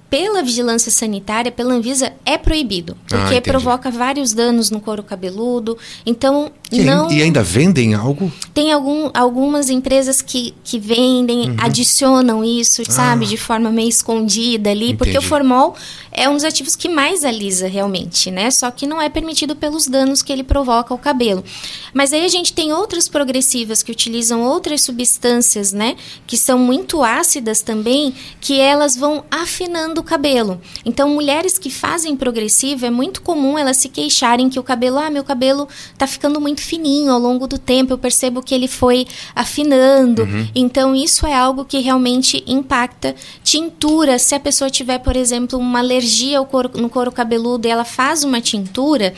pela 0.10 0.42
vigilância 0.44 0.92
sanitária, 0.92 1.52
pela 1.52 1.74
Anvisa, 1.74 2.14
é 2.26 2.38
proibido. 2.38 2.96
Ah, 3.12 3.18
porque 3.18 3.36
ah, 3.36 3.42
provoca 3.42 3.90
vários 3.90 4.34
danos 4.34 4.70
no 4.70 4.80
couro 4.80 5.04
cabeludo. 5.04 5.78
Então, 6.06 6.52
e 6.72 6.84
não. 6.84 7.12
E 7.12 7.22
ainda 7.22 7.44
vendem 7.44 7.94
algo? 7.94 8.32
Tem 8.54 8.72
algum, 8.72 9.10
algumas 9.14 9.70
empresas 9.70 10.22
que, 10.22 10.54
que 10.64 10.80
vendem, 10.80 11.50
uhum. 11.50 11.56
adicionam 11.60 12.44
isso, 12.44 12.82
ah. 12.88 12.92
sabe, 12.92 13.26
de 13.26 13.38
forma 13.38 13.72
meio 13.72 13.90
escondida 13.90 14.70
ali, 14.70 14.86
Entendi. 14.86 14.98
porque 14.98 15.18
o 15.18 15.22
formol 15.22 15.76
é 16.16 16.30
um 16.30 16.34
dos 16.34 16.46
ativos 16.46 16.76
que 16.76 16.88
mais 16.88 17.26
alisa 17.26 17.68
realmente, 17.68 18.32
né? 18.32 18.50
Só 18.50 18.72
que 18.72 18.88
não 18.88 19.02
é 19.02 19.10
permitido 19.10 19.56
pelos 19.56 19.86
danos 19.86 20.22
que 20.22 20.32
ele 20.32 20.44
provoca 20.44 20.94
ao 20.94 20.98
cabelo. 20.98 21.44
Mas 21.94 22.14
aí 22.14 22.24
a 22.24 22.30
gente 22.30 22.54
tem 22.54 22.72
outras 22.72 23.10
progressivas 23.10 23.84
que 23.84 23.92
utilizam 23.92 24.42
outras 24.42 24.82
substâncias, 24.82 25.74
né? 25.74 25.98
Que 26.26 26.38
são 26.38 26.58
muito 26.58 27.04
ácidas 27.04 27.62
também, 27.62 28.16
que 28.40 28.60
elas 28.60 28.96
vão 28.96 29.26
afinando 29.30 30.00
o 30.00 30.04
cabelo. 30.04 30.62
Então, 30.86 31.10
mulheres 31.10 31.60
que 31.60 31.70
fazem 31.70 32.16
progressiva, 32.16 32.88
é 32.88 32.90
muito 32.90 33.22
comum 33.22 33.58
elas 33.58 33.78
se 33.78 33.90
queixarem 33.90 34.50
que 34.50 34.60
o 34.60 34.64
cabelo, 34.64 34.98
ah, 34.98 35.10
meu 35.10 35.24
cabelo 35.24 35.68
tá 35.98 36.08
ficando 36.08 36.40
muito 36.40 36.62
fininho 36.62 37.12
ao 37.12 37.20
longo 37.20 37.46
do 37.46 37.58
tempo, 37.58 37.92
eu 37.92 37.98
percebo 37.98 38.42
que 38.42 38.56
ele 38.56 38.70
foi 38.70 39.06
afinando. 39.36 40.24
Uhum. 40.24 40.48
Então, 40.56 40.96
isso 40.96 41.28
é 41.28 41.34
algo 41.34 41.66
que 41.66 41.80
realmente 41.80 42.42
impacta. 42.48 43.16
Tintura, 43.44 44.18
se 44.18 44.34
a 44.34 44.40
pessoa 44.40 44.70
tiver, 44.70 45.00
por 45.00 45.18
exemplo, 45.18 45.60
uma 45.60 45.80
alergia 45.80 46.05
ao 46.36 46.46
couro, 46.46 46.72
no 46.76 46.90
couro 46.90 47.12
cabeludo 47.12 47.68
e 47.68 47.72
ela 47.72 47.86
faz 47.86 48.24
uma 48.24 48.40
tintura, 48.42 49.14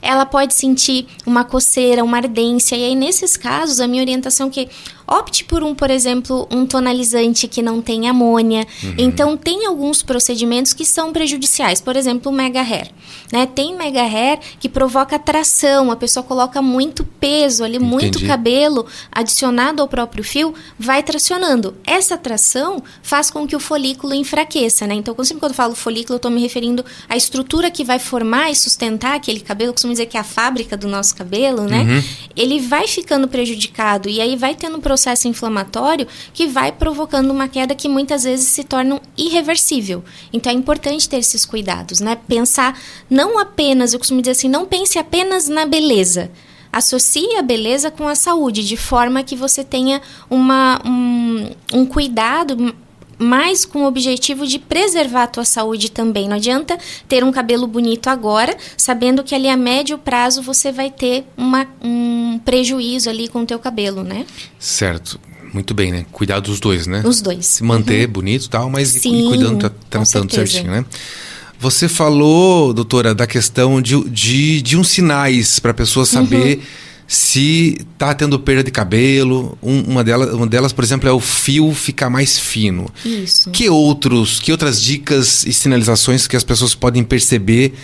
ela 0.00 0.26
pode 0.26 0.54
sentir 0.54 1.06
uma 1.24 1.44
coceira, 1.44 2.02
uma 2.02 2.16
ardência. 2.16 2.74
E 2.74 2.84
aí, 2.84 2.94
nesses 2.94 3.36
casos, 3.36 3.80
a 3.80 3.86
minha 3.86 4.02
orientação 4.02 4.48
é 4.48 4.50
que 4.50 4.68
Opte 5.12 5.44
por 5.44 5.62
um, 5.62 5.74
por 5.74 5.90
exemplo, 5.90 6.48
um 6.50 6.64
tonalizante 6.64 7.46
que 7.46 7.60
não 7.60 7.82
tem 7.82 8.08
amônia. 8.08 8.66
Uhum. 8.82 8.94
Então, 8.96 9.36
tem 9.36 9.66
alguns 9.66 10.02
procedimentos 10.02 10.72
que 10.72 10.86
são 10.86 11.12
prejudiciais. 11.12 11.82
Por 11.82 11.96
exemplo, 11.96 12.32
o 12.32 12.34
mega 12.34 12.62
hair. 12.62 12.90
Né? 13.30 13.44
Tem 13.44 13.76
mega 13.76 14.00
hair 14.02 14.38
que 14.58 14.70
provoca 14.70 15.18
tração, 15.18 15.90
a 15.90 15.96
pessoa 15.96 16.22
coloca 16.22 16.62
muito 16.62 17.04
peso 17.04 17.62
ali, 17.62 17.76
Entendi. 17.76 17.90
muito 17.90 18.26
cabelo 18.26 18.86
adicionado 19.10 19.82
ao 19.82 19.88
próprio 19.88 20.24
fio, 20.24 20.54
vai 20.78 21.02
tracionando. 21.02 21.76
Essa 21.84 22.16
tração 22.16 22.82
faz 23.02 23.30
com 23.30 23.46
que 23.46 23.54
o 23.54 23.60
folículo 23.60 24.14
enfraqueça, 24.14 24.86
né? 24.86 24.94
Então, 24.94 25.14
sempre 25.24 25.40
quando 25.40 25.52
eu 25.52 25.56
falo 25.56 25.74
folículo, 25.74 26.14
eu 26.14 26.16
estou 26.16 26.30
me 26.30 26.40
referindo 26.40 26.82
à 27.06 27.18
estrutura 27.18 27.70
que 27.70 27.84
vai 27.84 27.98
formar 27.98 28.50
e 28.50 28.56
sustentar 28.56 29.14
aquele 29.16 29.40
cabelo, 29.40 29.70
eu 29.70 29.74
costumo 29.74 29.92
dizer 29.92 30.06
que 30.06 30.16
é 30.16 30.20
a 30.20 30.24
fábrica 30.24 30.74
do 30.74 30.88
nosso 30.88 31.14
cabelo, 31.14 31.64
né? 31.64 31.82
Uhum. 31.82 32.02
Ele 32.34 32.60
vai 32.60 32.88
ficando 32.88 33.28
prejudicado 33.28 34.08
e 34.08 34.18
aí 34.18 34.36
vai 34.36 34.54
tendo 34.54 34.78
um 34.78 34.80
processo 34.80 35.01
inflamatório 35.28 36.06
que 36.32 36.46
vai 36.46 36.72
provocando 36.72 37.30
uma 37.30 37.48
queda 37.48 37.74
que 37.74 37.88
muitas 37.88 38.24
vezes 38.24 38.48
se 38.48 38.64
torna 38.64 39.00
irreversível. 39.16 40.04
Então, 40.32 40.52
é 40.52 40.54
importante 40.54 41.08
ter 41.08 41.18
esses 41.18 41.44
cuidados, 41.44 42.00
né? 42.00 42.16
Pensar 42.28 42.78
não 43.08 43.38
apenas, 43.38 43.92
eu 43.92 43.98
costumo 43.98 44.20
dizer 44.20 44.32
assim, 44.32 44.48
não 44.48 44.66
pense 44.66 44.98
apenas 44.98 45.48
na 45.48 45.66
beleza. 45.66 46.30
Associe 46.72 47.36
a 47.36 47.42
beleza 47.42 47.90
com 47.90 48.08
a 48.08 48.14
saúde, 48.14 48.66
de 48.66 48.78
forma 48.78 49.22
que 49.22 49.36
você 49.36 49.62
tenha 49.62 50.00
uma, 50.30 50.80
um, 50.86 51.50
um 51.72 51.84
cuidado 51.84 52.74
mais 53.22 53.64
com 53.64 53.84
o 53.84 53.86
objetivo 53.86 54.46
de 54.46 54.58
preservar 54.58 55.24
a 55.24 55.26
tua 55.26 55.44
saúde 55.44 55.90
também. 55.90 56.28
Não 56.28 56.36
adianta 56.36 56.78
ter 57.08 57.24
um 57.24 57.32
cabelo 57.32 57.66
bonito 57.66 58.08
agora, 58.08 58.56
sabendo 58.76 59.22
que 59.22 59.34
ali 59.34 59.48
a 59.48 59.56
médio 59.56 59.98
prazo 59.98 60.42
você 60.42 60.72
vai 60.72 60.90
ter 60.90 61.24
uma, 61.36 61.66
um 61.82 62.40
prejuízo 62.44 63.08
ali 63.08 63.28
com 63.28 63.42
o 63.42 63.46
teu 63.46 63.58
cabelo, 63.58 64.02
né? 64.02 64.26
Certo. 64.58 65.20
Muito 65.52 65.74
bem, 65.74 65.92
né? 65.92 66.06
Cuidar 66.10 66.40
dos 66.40 66.58
dois, 66.58 66.86
né? 66.86 67.02
Os 67.04 67.20
dois. 67.20 67.44
Se 67.44 67.62
manter 67.62 68.06
uhum. 68.06 68.12
bonito 68.12 68.46
e 68.46 68.48
tal, 68.48 68.70
mas 68.70 68.88
Sim, 68.88 69.28
cuidando, 69.28 69.70
tratando 69.90 70.32
certinho, 70.32 70.70
né? 70.70 70.84
Você 71.58 71.88
falou, 71.88 72.72
doutora, 72.72 73.14
da 73.14 73.26
questão 73.26 73.80
de, 73.80 74.02
de, 74.08 74.62
de 74.62 74.76
uns 74.76 74.88
sinais 74.88 75.60
para 75.60 75.70
a 75.70 75.74
pessoa 75.74 76.04
saber 76.04 76.56
uhum. 76.56 76.62
Se 77.12 77.76
está 77.92 78.14
tendo 78.14 78.38
perda 78.38 78.64
de 78.64 78.70
cabelo. 78.70 79.58
Um, 79.62 79.82
uma, 79.82 80.02
delas, 80.02 80.32
uma 80.32 80.46
delas, 80.46 80.72
por 80.72 80.82
exemplo, 80.82 81.06
é 81.06 81.12
o 81.12 81.20
fio 81.20 81.70
ficar 81.74 82.08
mais 82.08 82.38
fino. 82.38 82.88
Isso. 83.04 83.50
Que 83.50 83.68
outros, 83.68 84.40
que 84.40 84.50
outras 84.50 84.80
dicas 84.80 85.44
e 85.44 85.52
sinalizações 85.52 86.26
que 86.26 86.34
as 86.36 86.42
pessoas 86.42 86.74
podem 86.74 87.04
perceber 87.04 87.74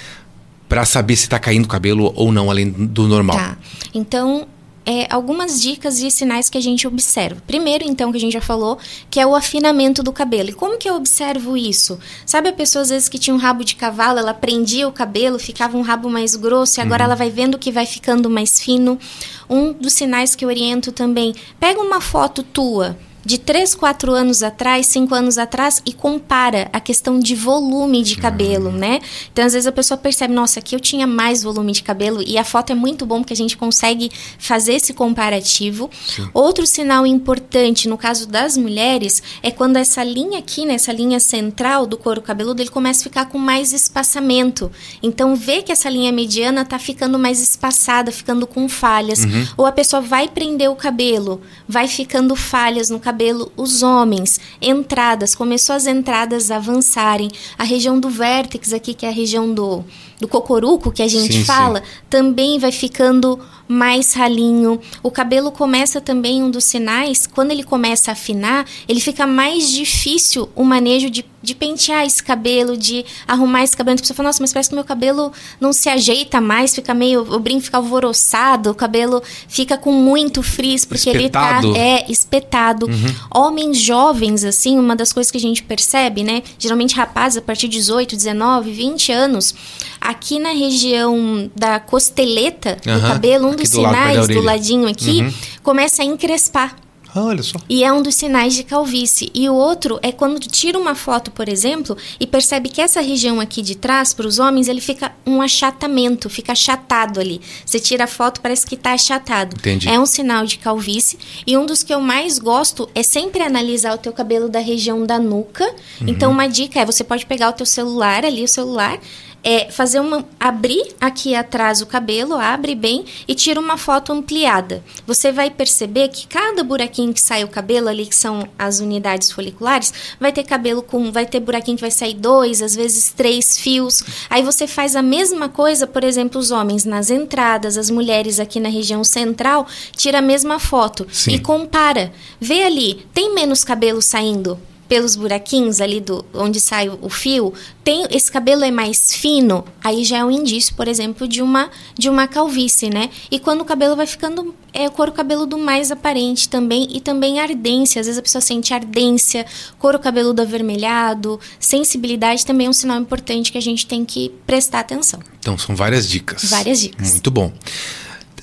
para 0.67 0.87
saber 0.87 1.15
se 1.15 1.25
está 1.25 1.39
caindo 1.39 1.69
cabelo 1.69 2.11
ou 2.17 2.33
não, 2.33 2.51
além 2.51 2.71
do 2.71 3.07
normal? 3.07 3.37
Tá. 3.37 3.59
Então, 3.93 4.49
é, 4.91 5.07
algumas 5.11 5.61
dicas 5.61 6.01
e 6.01 6.11
sinais 6.11 6.49
que 6.49 6.57
a 6.57 6.63
gente 6.63 6.87
observa. 6.89 7.43
Primeiro, 7.47 7.85
então, 7.85 8.11
que 8.11 8.17
a 8.17 8.21
gente 8.21 8.33
já 8.33 8.41
falou, 8.41 8.79
que 9.11 9.21
é 9.21 9.27
o 9.27 9.35
afinamento 9.35 10.03
do 10.03 10.11
cabelo. 10.11 10.49
E 10.49 10.55
como 10.55 10.79
que 10.79 10.89
eu 10.89 10.95
observo 10.95 11.59
isso? 11.59 11.99
Sabe 12.25 12.49
a 12.49 12.53
pessoa, 12.55 12.81
às 12.81 12.89
vezes, 12.89 13.07
que 13.07 13.19
tinha 13.19 13.35
um 13.35 13.39
rabo 13.39 13.65
de 13.65 13.77
cavalo, 13.77 14.19
ela 14.19 14.33
prendia 14.33 14.89
o 14.89 14.93
cabelo, 14.93 15.39
ficava 15.39 15.77
um 15.77 15.83
rabo 15.83 16.09
mais 16.09 16.35
grosso, 16.35 16.81
e 16.81 16.83
agora 16.83 17.03
uhum. 17.03 17.09
ela 17.09 17.15
vai 17.15 17.29
vendo 17.29 17.59
que 17.59 17.71
vai 17.71 17.85
ficando 17.85 18.31
mais 18.31 18.59
fino. 18.63 18.99
Um 19.47 19.75
dos 19.75 19.93
sinais 19.93 20.35
que 20.35 20.43
eu 20.43 20.49
oriento 20.49 20.91
também, 20.91 21.35
pega 21.61 21.83
uma 21.83 22.01
foto 22.01 22.43
tua, 22.43 22.97
de 23.25 23.37
3, 23.37 23.75
4 23.75 24.13
anos 24.13 24.43
atrás, 24.43 24.87
5 24.87 25.15
anos 25.15 25.39
atrás 25.39 25.83
e 25.85 25.93
compara 25.93 26.69
a 26.73 26.81
questão 26.81 27.19
de 27.19 27.35
volume 27.35 28.03
de 28.03 28.17
cabelo, 28.17 28.71
né? 28.71 29.01
Então, 29.33 29.45
às 29.45 29.53
vezes 29.53 29.67
a 29.67 29.73
pessoa 29.73 29.99
percebe, 29.99 30.33
nossa, 30.33 30.61
aqui 30.61 30.75
eu 30.75 30.81
tinha 30.81 31.07
mais 31.07 31.43
volume 31.43 31.73
de 31.73 31.83
cabelo 31.83 32.23
e 32.27 32.39
a 32.39 32.45
foto 32.45 32.71
é 32.71 32.75
muito 32.75 33.05
bom 33.05 33.21
porque 33.21 33.33
a 33.33 33.37
gente 33.37 33.57
consegue 33.57 34.11
fazer 34.39 34.75
esse 34.75 34.95
comparativo. 34.95 35.91
Sim. 36.07 36.29
Outro 36.33 36.67
sinal 36.67 37.07
importante 37.07 37.89
no 37.89 37.99
caso 37.99 38.27
das 38.27 38.57
mulheres 38.57 39.23
é 39.43 39.51
quando 39.51 39.77
essa 39.77 40.03
linha 40.03 40.39
aqui, 40.39 40.65
né, 40.65 40.75
essa 40.75 40.93
linha 40.93 41.21
central 41.21 41.87
do 41.87 41.99
couro 41.99 42.23
cabeludo, 42.23 42.63
ele 42.63 42.71
começa 42.71 43.01
a 43.01 43.05
ficar 43.05 43.27
com 43.27 43.39
mais 43.39 43.73
espaçamento. 43.73 44.71
Então, 45.03 45.35
vê 45.37 45.63
que 45.63 45.73
essa 45.73 45.91
linha 45.91 46.13
mediana 46.13 46.65
tá 46.65 46.79
ficando 46.79 47.19
mais 47.19 47.43
espaçada, 47.43 48.11
ficando 48.11 48.47
com 48.47 48.69
falhas. 48.69 49.25
Uhum. 49.25 49.47
Ou 49.59 49.67
a 49.67 49.73
pessoa 49.73 50.01
vai 50.01 50.29
prender 50.29 50.71
o 50.71 50.77
cabelo, 50.77 51.43
vai 51.69 51.89
ficando 51.89 52.35
falhas 52.35 52.89
no 52.89 52.99
cabelo 52.99 53.08
cabelo 53.09 53.51
os 53.57 53.83
homens, 53.83 54.39
entradas, 54.61 55.35
começou 55.35 55.75
as 55.75 55.87
entradas 55.87 56.51
a 56.51 56.57
avançarem. 56.57 57.31
A 57.57 57.65
região 57.65 57.99
do 57.99 58.11
vértex 58.11 58.75
aqui, 58.75 58.93
que 58.93 59.07
é 59.07 59.09
a 59.09 59.13
região 59.13 59.55
do, 59.55 59.83
do 60.21 60.29
cocoruco 60.29 60.93
que 60.93 61.03
a 61.03 61.09
gente 61.09 61.39
sim, 61.39 61.45
fala, 61.45 61.79
sim. 61.81 61.87
também 62.11 62.59
vai 62.59 62.71
ficando 62.71 63.41
mais 63.67 64.13
ralinho. 64.13 64.79
O 65.03 65.11
cabelo 65.11 65.51
começa 65.51 66.03
também 66.03 66.43
um 66.43 66.51
dos 66.51 66.65
sinais, 66.65 67.27
quando 67.27 67.51
ele 67.51 67.65
começa 67.65 68.11
a 68.11 68.13
afinar, 68.13 68.67
ele 68.87 69.01
fica 69.01 69.27
mais 69.27 69.71
difícil 69.71 70.47
o 70.55 70.63
manejo 70.63 71.09
de, 71.09 71.25
de 71.43 71.55
pentear 71.55 72.05
esse 72.05 72.23
cabelo, 72.23 72.77
de 72.77 73.05
arrumar 73.27 73.63
esse 73.63 73.77
cabelo. 73.77 73.97
A 73.97 74.01
pessoa 74.01 74.17
fala, 74.17 74.29
nossa, 74.29 74.43
mas 74.43 74.53
parece 74.53 74.69
que 74.69 74.75
meu 74.75 74.85
cabelo 74.85 75.33
não 75.61 75.73
se 75.73 75.89
ajeita 75.89 76.41
mais, 76.41 76.75
fica 76.75 76.93
meio, 76.93 77.21
o 77.21 77.39
brinco 77.39 77.63
fica 77.63 77.77
alvoroçado, 77.77 78.71
o 78.71 78.75
cabelo 78.75 79.23
fica 79.47 79.77
com 79.79 79.93
muito 79.93 80.43
frizz, 80.43 80.85
porque 80.85 81.11
espetado. 81.11 81.69
ele 81.69 81.75
tá 81.75 81.81
é 81.81 82.11
espetado. 82.11 82.87
Uhum. 82.87 83.15
Homens 83.35 83.79
jovens, 83.79 84.45
assim, 84.45 84.79
uma 84.79 84.97
das 84.97 85.13
coisas 85.13 85.31
que 85.31 85.39
a 85.39 85.41
gente 85.41 85.63
percebe, 85.63 86.23
né? 86.23 86.43
Geralmente 86.59 86.95
rapazes 86.95 87.39
a 87.39 87.43
partir 87.43 87.69
de 87.69 87.79
18, 87.79 88.17
19, 88.17 88.73
20 88.73 89.13
anos, 89.13 89.55
aqui 90.01 90.39
na 90.39 90.51
região 90.51 91.51
da 91.55 91.79
costeleta 91.79 92.77
uhum. 92.87 92.95
do 92.95 93.01
cabelo, 93.07 93.49
um 93.49 93.57
dos 93.57 93.69
sinais 93.69 94.19
lado, 94.19 94.35
do 94.35 94.41
ladinho 94.41 94.89
aqui, 94.89 95.23
uhum. 95.23 95.33
começa 95.63 96.03
a 96.03 96.05
encrespar. 96.05 96.77
Ah, 97.15 97.25
olha 97.25 97.43
só. 97.43 97.59
E 97.69 97.83
é 97.83 97.93
um 97.93 98.03
dos 98.03 98.15
sinais 98.15 98.55
de 98.55 98.63
calvície. 98.63 99.31
E 99.35 99.49
o 99.49 99.55
outro 99.55 99.99
é 100.03 100.13
quando 100.13 100.39
tira 100.41 100.79
uma 100.79 100.95
foto, 100.95 101.31
por 101.31 101.49
exemplo, 101.49 101.97
e 102.21 102.27
percebe 102.27 102.69
que 102.69 102.81
essa 102.81 103.01
região 103.01 103.41
aqui 103.41 103.63
de 103.63 103.75
trás, 103.75 104.13
para 104.13 104.27
os 104.27 104.39
homens, 104.39 104.69
ele 104.69 104.81
fica 104.81 105.13
um 105.27 105.41
achatamento, 105.41 106.29
fica 106.29 106.53
achatado 106.53 107.21
ali. 107.21 107.41
Você 107.65 107.81
tira 107.81 108.05
a 108.05 108.07
foto, 108.07 108.41
parece 108.41 108.67
que 108.67 108.75
está 108.75 108.93
achatado. 108.93 109.57
Entendi. 109.57 109.89
É 109.89 109.99
um 109.99 110.07
sinal 110.07 110.45
de 110.45 110.59
calvície. 110.59 111.19
E 111.47 111.57
um 111.57 111.65
dos 111.65 111.83
que 111.83 111.93
eu 111.93 112.01
mais 112.01 112.39
gosto 112.39 112.89
é 112.95 113.03
sempre 113.03 113.43
analisar 113.43 113.95
o 113.95 113.99
teu 113.99 114.13
cabelo 114.13 114.49
da 114.49 114.61
região 114.61 115.05
da 115.05 115.19
nuca. 115.19 115.65
Uhum. 116.01 116.09
Então, 116.09 116.31
uma 116.31 116.47
dica 116.47 116.81
é, 116.81 116.85
você 116.85 117.03
pode 117.03 117.27
pegar 117.27 117.51
o 117.51 117.53
teu 117.53 117.67
celular 117.67 118.25
ali, 118.25 118.45
o 118.45 118.49
celular, 118.49 118.99
é 119.43 119.71
fazer 119.71 120.01
uma 120.01 120.25
abrir 120.39 120.95
aqui 121.01 121.35
atrás 121.35 121.81
o 121.81 121.87
cabelo, 121.87 122.35
abre 122.35 122.75
bem 122.75 123.05
e 123.27 123.35
tira 123.35 123.61
uma 123.61 123.77
foto 123.77 124.13
ampliada. 124.13 124.83
Você 125.07 125.31
vai 125.33 125.51
perceber 125.51 126.09
que 126.09 126.27
cada 126.27 126.63
buraquinho 126.63 127.13
que 127.13 127.21
sai 127.21 127.45
o 127.45 127.49
cabelo 127.49 127.89
ali, 127.89 128.07
que 128.07 128.17
são 128.17 128.49
as 128.59 128.81
unidades 128.81 129.31
foliculares, 129.31 129.93
vai 130.21 130.33
ter 130.33 130.45
cabelo 130.45 130.83
com, 130.83 131.11
vai 131.13 131.27
ter 131.27 131.41
buraquinho 131.41 131.77
que 131.77 131.83
vai 131.83 131.91
sair 131.91 132.15
dois, 132.15 132.61
às 132.63 132.75
vezes 132.75 133.13
três 133.13 133.59
fios. 133.59 134.03
Aí 134.29 134.43
você 134.43 134.67
faz 134.67 134.97
a 134.97 135.03
mesma 135.03 135.49
coisa, 135.49 135.87
por 135.87 136.05
exemplo, 136.05 136.41
os 136.41 136.51
homens 136.51 136.85
nas 136.85 137.11
entradas, 137.11 137.79
as 137.79 137.91
mulheres 137.91 138.41
aqui 138.41 138.61
na 138.61 138.69
região 138.69 139.05
central, 139.05 139.67
tira 139.97 140.19
a 140.19 140.23
mesma 140.23 140.59
foto 140.59 141.07
Sim. 141.11 141.33
e 141.33 141.39
compara. 141.39 142.13
Vê 142.41 142.65
ali, 142.65 143.07
tem 143.15 143.35
menos 143.35 143.65
cabelo 143.65 144.03
saindo? 144.03 144.59
Pelos 144.89 145.15
buraquinhos 145.15 145.81
ali 145.81 146.01
do 146.01 146.25
onde 146.33 146.59
sai 146.59 146.89
o 146.89 147.09
fio, 147.11 147.53
tem 147.85 148.07
esse 148.11 148.33
cabelo 148.33 148.65
é 148.65 148.71
mais 148.71 149.13
fino, 149.15 149.65
aí 149.85 150.05
já 150.05 150.19
é 150.19 150.25
um 150.25 150.31
indício, 150.31 150.75
por 150.75 150.89
exemplo, 150.89 151.29
de 151.29 151.43
uma 151.43 151.71
de 151.95 152.09
uma 152.09 152.27
calvície, 152.27 152.89
né? 152.89 153.11
E 153.31 153.39
quando 153.39 153.61
o 153.61 153.65
cabelo 153.65 153.95
vai 153.95 154.07
ficando 154.07 154.55
é 154.73 154.87
o 154.87 154.91
couro 154.91 155.13
cabeludo 155.13 155.59
mais 155.59 155.91
aparente 155.91 156.49
também 156.49 156.89
e 156.91 157.01
também 157.01 157.41
ardência, 157.41 158.01
às 158.01 158.07
vezes 158.07 158.19
a 158.19 158.23
pessoa 158.23 158.41
sente 158.41 158.73
ardência, 158.73 159.45
couro 159.79 159.99
cabeludo 159.99 160.41
avermelhado, 160.43 161.39
sensibilidade 161.61 162.47
também 162.47 162.67
é 162.67 162.71
um 162.71 162.73
sinal 162.73 163.01
importante 163.01 163.53
que 163.53 163.59
a 163.59 163.63
gente 163.63 163.87
tem 163.87 164.05
que 164.05 164.31
prestar 164.47 164.81
atenção. 164.81 165.21
Então 165.39 165.59
são 165.59 165.75
várias 165.75 166.09
dicas. 166.09 166.45
Várias 166.45 166.81
dicas. 166.81 167.11
Muito 167.11 167.31
bom. 167.31 167.53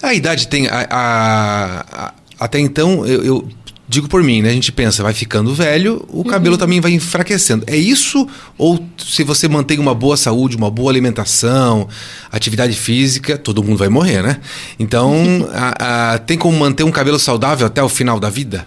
A 0.02 0.14
idade 0.14 0.48
tem 0.48 0.68
a, 0.68 0.88
a, 0.90 2.06
a 2.06 2.14
até 2.40 2.60
então 2.60 3.06
eu, 3.06 3.24
eu 3.24 3.50
digo 3.88 4.08
por 4.08 4.24
mim, 4.24 4.42
né? 4.42 4.50
A 4.50 4.54
gente 4.54 4.72
pensa, 4.72 5.04
vai 5.04 5.14
ficando 5.14 5.54
velho, 5.54 6.04
o 6.10 6.24
cabelo 6.24 6.56
uhum. 6.56 6.60
também 6.60 6.82
vai 6.82 6.92
enfraquecendo. 6.92 7.64
É 7.68 7.78
isso? 7.78 8.28
Ou 8.58 8.84
se 8.98 9.24
você 9.24 9.48
mantém 9.48 9.78
uma 9.80 9.94
boa 9.94 10.18
saúde, 10.18 10.58
uma 10.58 10.72
boa 10.72 10.92
alimentação, 10.92 11.88
atividade 12.32 12.74
física, 12.74 13.38
todo 13.38 13.64
mundo 13.64 13.78
vai 13.78 13.90
morrer, 13.90 14.24
né? 14.24 14.40
Então, 14.80 15.16
a, 15.54 16.14
a, 16.14 16.18
tem 16.18 16.38
como 16.38 16.58
manter 16.58 16.84
um 16.84 16.92
cabelo 16.92 17.20
saudável 17.20 17.68
até 17.68 17.82
o 17.84 17.90
final 17.90 18.20
da 18.20 18.30
vida? 18.30 18.66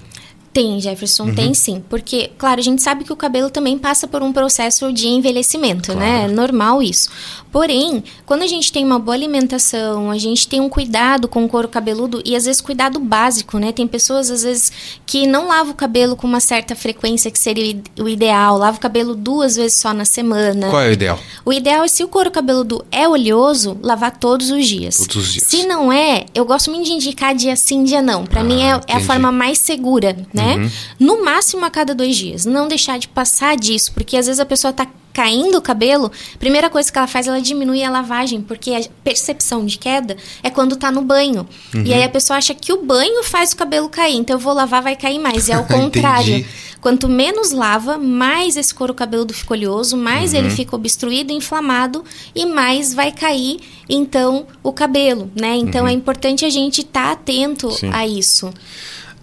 Tem, 0.59 0.81
Jefferson, 0.81 1.27
uhum. 1.27 1.35
tem 1.37 1.55
sim. 1.55 1.85
Porque, 1.89 2.33
claro, 2.37 2.59
a 2.59 2.63
gente 2.65 2.83
sabe 2.83 3.05
que 3.05 3.13
o 3.13 3.17
cabelo 3.17 3.49
também 3.49 3.79
passa 3.79 4.09
por 4.09 4.25
um 4.25 4.33
processo 4.33 4.93
de 4.93 5.07
envelhecimento, 5.07 5.95
né? 5.95 5.99
claro. 5.99 6.19
né? 6.19 6.25
É 6.25 6.35
normal 6.35 6.83
isso. 6.83 7.09
Porém, 7.53 8.03
quando 8.27 8.43
a 8.43 8.47
gente 8.47 8.73
tem 8.73 8.85
uma 8.85 8.99
boa 8.99 9.15
alimentação, 9.15 10.11
a 10.11 10.19
gente 10.19 10.49
tem 10.49 10.61
um 10.61 10.69
cuidado 10.69 11.29
com 11.29 11.45
o 11.45 11.49
couro 11.49 11.69
cabeludo 11.69 12.21
e 12.25 12.35
às 12.35 12.45
vezes 12.45 12.61
cuidado 12.61 12.99
básico, 12.99 13.57
né? 13.59 13.71
Tem 13.71 13.87
pessoas, 13.87 14.31
às 14.31 14.43
vezes, 14.43 14.73
que 15.07 15.27
não 15.29 15.49
lavam 15.49 15.73
o 15.73 15.77
cabelo 15.77 16.17
com 16.17 16.27
uma 16.27 16.41
certa 16.41 16.75
frequência 16.75 17.31
que 17.31 17.39
seria 17.39 17.81
o 17.99 18.09
ideal, 18.09 18.59
lava 18.59 18.77
o 18.77 18.81
cabelo 18.81 19.15
duas 19.15 19.55
vezes 19.55 19.79
só 19.79 19.95
na 19.95 20.05
semana. 20.05 20.69
Qual 20.69 20.83
é 20.83 20.89
o 20.89 20.93
ideal? 20.93 21.19
O 21.45 21.53
ideal 21.53 21.85
é 21.85 21.89
se 21.89 22.03
o 22.03 22.09
couro 22.09 22.31
cabeludo 22.31 22.85
é 22.91 23.09
oleoso, 23.09 23.79
lavar 23.81 24.19
todos 24.19 24.51
os 24.51 24.67
dias. 24.67 24.97
Todos 24.97 25.17
os 25.17 25.33
dias. 25.33 25.47
Se 25.47 25.67
não 25.67 25.93
é, 25.93 26.27
eu 26.35 26.45
gosto 26.45 26.71
muito 26.71 26.87
de 26.87 26.93
indicar 26.93 27.35
dia 27.35 27.55
sim, 27.57 27.85
dia 27.85 28.03
não. 28.03 28.27
Para 28.27 28.41
ah, 28.41 28.45
mim 28.45 28.63
é, 28.63 28.81
é, 28.89 28.97
a 28.97 29.01
forma 29.01 29.33
mais 29.33 29.59
segura, 29.59 30.17
né? 30.35 30.48
Né? 30.57 30.57
Uhum. 30.57 30.71
No 30.99 31.25
máximo 31.25 31.65
a 31.65 31.71
cada 31.71 31.95
dois 31.95 32.17
dias. 32.17 32.45
Não 32.45 32.69
deixar 32.69 32.99
de 32.99 33.09
passar 33.09 33.57
disso, 33.57 33.93
porque 33.93 34.17
às 34.17 34.27
vezes 34.27 34.41
a 34.41 34.47
pessoa 34.47 34.73
tá 34.73 34.87
caindo 35.19 35.59
o 35.59 35.61
cabelo, 35.61 36.13
primeira 36.39 36.71
coisa 36.71 36.93
que 36.93 36.97
ela 36.97 37.09
faz, 37.09 37.27
ela 37.27 37.41
diminui 37.41 37.83
a 37.83 37.91
lavagem, 37.91 38.41
porque 38.41 38.73
a 38.73 38.81
percepção 39.03 39.67
de 39.67 39.77
queda 39.77 40.17
é 40.45 40.49
quando 40.49 40.77
tá 40.77 40.93
no 40.93 41.03
banho. 41.03 41.45
Uhum. 41.75 41.83
E 41.85 41.93
aí 41.93 42.05
a 42.05 42.09
pessoa 42.09 42.37
acha 42.37 42.55
que 42.55 42.73
o 42.73 42.85
banho 42.85 43.25
faz 43.25 43.51
o 43.51 43.57
cabelo 43.57 43.89
cair, 43.89 44.15
então 44.15 44.37
eu 44.37 44.41
vou 44.41 44.53
lavar, 44.53 44.81
vai 44.81 44.95
cair 44.95 45.19
mais. 45.19 45.49
E 45.49 45.53
é 45.53 45.59
o 45.59 45.65
contrário. 45.67 46.47
Quanto 46.81 47.09
menos 47.09 47.51
lava, 47.51 47.99
mais 47.99 48.57
esse 48.57 48.73
couro 48.73 48.95
cabeludo 48.95 49.35
fica 49.35 49.55
oleoso, 49.55 49.97
mais 49.97 50.33
uhum. 50.33 50.39
ele 50.39 50.51
fica 50.51 50.77
obstruído, 50.77 51.33
inflamado 51.33 52.05
e 52.33 52.47
mais 52.47 52.95
vai 52.95 53.11
cair, 53.11 53.59
então, 53.89 54.47
o 54.63 54.73
cabelo, 54.73 55.29
né? 55.35 55.57
Então 55.57 55.83
uhum. 55.83 55.89
é 55.89 55.93
importante 55.93 56.45
a 56.45 56.51
gente 56.51 56.83
estar 56.83 57.07
tá 57.07 57.13
atento 57.13 57.73
Sim. 57.73 57.91
a 57.93 58.07
isso. 58.07 58.53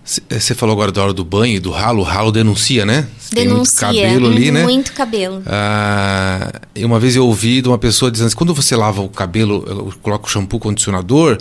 Você 0.05 0.53
falou 0.53 0.73
agora 0.73 0.91
da 0.91 1.01
hora 1.01 1.13
do 1.13 1.25
banho, 1.25 1.59
do 1.59 1.71
ralo. 1.71 2.01
O 2.01 2.03
ralo 2.03 2.31
denuncia, 2.31 2.85
né? 2.85 3.07
denuncia. 3.31 3.87
Tem 3.89 4.01
muito 4.01 4.11
cabelo 4.11 4.27
ali, 4.27 4.51
né? 4.51 4.63
Muito 4.63 4.93
cabelo. 4.93 5.43
Ah, 5.45 6.51
uma 6.77 6.99
vez 6.99 7.15
eu 7.15 7.25
ouvi 7.25 7.61
de 7.61 7.67
uma 7.67 7.77
pessoa 7.77 8.11
dizendo 8.11 8.27
assim, 8.27 8.35
quando 8.35 8.53
você 8.53 8.75
lava 8.75 9.01
o 9.01 9.09
cabelo, 9.09 9.93
coloca 10.01 10.25
o 10.25 10.29
shampoo, 10.29 10.59
condicionador, 10.59 11.37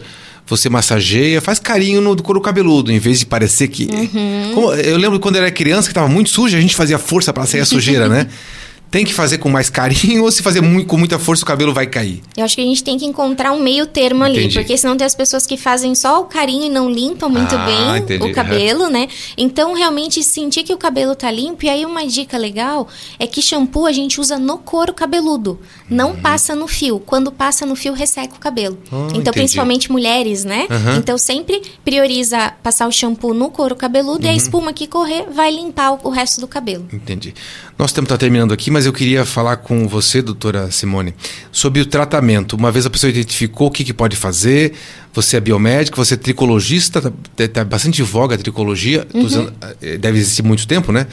você 0.46 0.68
massageia, 0.68 1.40
faz 1.40 1.58
carinho 1.58 2.00
no 2.00 2.20
couro 2.22 2.40
cabeludo, 2.40 2.90
em 2.90 2.98
vez 2.98 3.18
de 3.20 3.26
parecer 3.26 3.68
que... 3.68 3.84
Uhum. 3.84 4.52
Como, 4.54 4.74
eu 4.74 4.96
lembro 4.96 5.20
quando 5.20 5.36
eu 5.36 5.42
era 5.42 5.50
criança, 5.50 5.88
que 5.88 5.92
estava 5.92 6.08
muito 6.08 6.30
suja, 6.30 6.58
a 6.58 6.60
gente 6.60 6.74
fazia 6.74 6.98
força 6.98 7.32
para 7.32 7.46
sair 7.46 7.60
a 7.60 7.66
sujeira, 7.66 8.08
né? 8.08 8.26
tem 8.94 9.04
que 9.04 9.12
fazer 9.12 9.38
com 9.38 9.48
mais 9.48 9.68
carinho 9.68 10.22
ou 10.22 10.30
se 10.30 10.40
fazer 10.40 10.60
muito, 10.60 10.86
com 10.86 10.96
muita 10.96 11.18
força 11.18 11.42
o 11.42 11.46
cabelo 11.46 11.74
vai 11.74 11.84
cair? 11.84 12.22
Eu 12.36 12.44
acho 12.44 12.54
que 12.54 12.62
a 12.62 12.64
gente 12.64 12.84
tem 12.84 12.96
que 12.96 13.04
encontrar 13.04 13.50
um 13.50 13.60
meio 13.60 13.88
termo 13.88 14.22
ali, 14.22 14.38
entendi. 14.38 14.54
porque 14.54 14.78
senão 14.78 14.96
tem 14.96 15.04
as 15.04 15.16
pessoas 15.16 15.44
que 15.44 15.56
fazem 15.56 15.96
só 15.96 16.20
o 16.20 16.26
carinho 16.26 16.66
e 16.66 16.68
não 16.68 16.88
limpam 16.88 17.28
muito 17.28 17.56
ah, 17.56 17.66
bem 17.66 17.96
entendi. 17.98 18.22
o 18.24 18.32
cabelo, 18.32 18.88
né? 18.88 19.08
Então 19.36 19.74
realmente 19.74 20.22
sentir 20.22 20.62
que 20.62 20.72
o 20.72 20.78
cabelo 20.78 21.16
tá 21.16 21.28
limpo 21.28 21.64
e 21.64 21.68
aí 21.68 21.84
uma 21.84 22.06
dica 22.06 22.38
legal 22.38 22.86
é 23.18 23.26
que 23.26 23.42
shampoo 23.42 23.84
a 23.84 23.90
gente 23.90 24.20
usa 24.20 24.38
no 24.38 24.58
couro 24.58 24.94
cabeludo, 24.94 25.58
não 25.90 26.10
uhum. 26.10 26.20
passa 26.20 26.54
no 26.54 26.68
fio. 26.68 27.00
Quando 27.00 27.32
passa 27.32 27.66
no 27.66 27.74
fio 27.74 27.94
resseca 27.94 28.36
o 28.36 28.38
cabelo. 28.38 28.78
Oh, 28.92 29.06
então 29.06 29.18
entendi. 29.18 29.32
principalmente 29.32 29.90
mulheres, 29.90 30.44
né? 30.44 30.68
Uhum. 30.70 30.98
Então 30.98 31.18
sempre 31.18 31.60
prioriza 31.84 32.52
passar 32.62 32.86
o 32.86 32.92
shampoo 32.92 33.34
no 33.34 33.50
couro 33.50 33.74
cabeludo 33.74 34.24
e 34.24 34.28
a 34.28 34.30
uhum. 34.30 34.36
espuma 34.36 34.72
que 34.72 34.86
correr 34.86 35.26
vai 35.32 35.50
limpar 35.50 35.98
o 36.04 36.10
resto 36.10 36.40
do 36.40 36.46
cabelo. 36.46 36.86
Entendi. 36.92 37.34
Nosso 37.76 37.92
tempo 37.92 38.04
está 38.04 38.16
terminando 38.16 38.52
aqui, 38.52 38.70
mas 38.70 38.83
eu 38.86 38.92
queria 38.92 39.24
falar 39.24 39.56
com 39.58 39.86
você, 39.88 40.22
doutora 40.22 40.70
Simone, 40.70 41.14
sobre 41.50 41.80
o 41.80 41.86
tratamento. 41.86 42.56
Uma 42.56 42.70
vez 42.72 42.86
a 42.86 42.90
pessoa 42.90 43.10
identificou 43.10 43.68
o 43.68 43.70
que, 43.70 43.84
que 43.84 43.92
pode 43.92 44.16
fazer, 44.16 44.72
você 45.12 45.36
é 45.36 45.40
biomédico, 45.40 45.96
você 45.96 46.14
é 46.14 46.16
tricologista, 46.16 47.12
está 47.38 47.48
tá 47.48 47.64
bastante 47.64 48.02
em 48.02 48.04
voga 48.04 48.34
a 48.34 48.38
tricologia, 48.38 49.06
uhum. 49.14 49.24
usando, 49.24 49.52
eh, 49.80 49.96
deve 49.96 50.18
existir 50.18 50.42
muito 50.42 50.66
tempo, 50.66 50.92
né? 50.92 51.06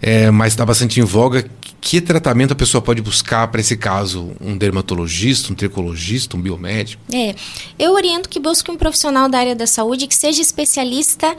É, 0.00 0.30
mas 0.30 0.52
está 0.52 0.64
bastante 0.64 1.00
em 1.00 1.04
voga. 1.04 1.44
Que 1.80 2.00
tratamento 2.00 2.52
a 2.52 2.56
pessoa 2.56 2.82
pode 2.82 3.00
buscar 3.00 3.46
para 3.48 3.60
esse 3.60 3.76
caso? 3.76 4.32
Um 4.40 4.56
dermatologista, 4.56 5.52
um 5.52 5.54
tricologista, 5.54 6.36
um 6.36 6.40
biomédico? 6.40 7.02
É, 7.12 7.34
eu 7.78 7.92
oriento 7.92 8.28
que 8.28 8.40
busque 8.40 8.70
um 8.70 8.76
profissional 8.76 9.28
da 9.28 9.38
área 9.38 9.54
da 9.54 9.66
saúde 9.66 10.06
que 10.06 10.14
seja 10.14 10.42
especialista 10.42 11.26
em 11.26 11.36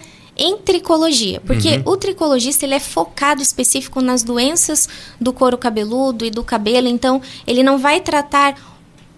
tricologia, 0.57 1.41
porque 1.41 1.77
uhum. 1.77 1.93
o 1.93 1.97
tricologista 1.97 2.65
ele 2.65 2.75
é 2.75 2.79
focado 2.79 3.41
específico 3.41 4.01
nas 4.01 4.23
doenças 4.23 4.87
do 5.19 5.33
couro 5.33 5.57
cabeludo 5.57 6.25
e 6.25 6.29
do 6.29 6.43
cabelo, 6.43 6.87
então 6.87 7.21
ele 7.45 7.61
não 7.63 7.77
vai 7.77 7.99
tratar 7.99 8.55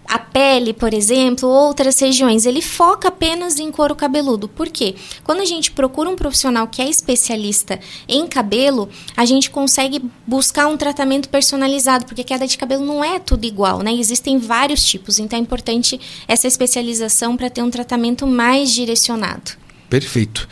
a 0.04 0.18
pele, 0.18 0.72
por 0.72 0.92
exemplo, 0.92 1.48
outras 1.48 1.98
regiões, 1.98 2.44
ele 2.44 2.60
foca 2.60 3.08
apenas 3.08 3.58
em 3.58 3.70
couro 3.70 3.94
cabeludo. 3.94 4.48
Por 4.48 4.68
quê? 4.68 4.94
Quando 5.24 5.40
a 5.40 5.44
gente 5.44 5.70
procura 5.70 6.10
um 6.10 6.16
profissional 6.16 6.66
que 6.66 6.82
é 6.82 6.88
especialista 6.88 7.80
em 8.08 8.26
cabelo, 8.26 8.88
a 9.16 9.24
gente 9.24 9.50
consegue 9.50 10.02
buscar 10.26 10.66
um 10.66 10.76
tratamento 10.76 11.28
personalizado, 11.28 12.04
porque 12.04 12.24
queda 12.24 12.46
de 12.46 12.58
cabelo 12.58 12.84
não 12.84 13.02
é 13.02 13.18
tudo 13.18 13.44
igual, 13.44 13.80
né? 13.80 13.94
Existem 13.94 14.38
vários 14.38 14.84
tipos, 14.84 15.18
então 15.18 15.38
é 15.38 15.42
importante 15.42 16.00
essa 16.26 16.46
especialização 16.46 17.36
para 17.36 17.48
ter 17.48 17.62
um 17.62 17.70
tratamento 17.70 18.26
mais 18.26 18.70
direcionado. 18.70 19.52
Perfeito. 19.88 20.48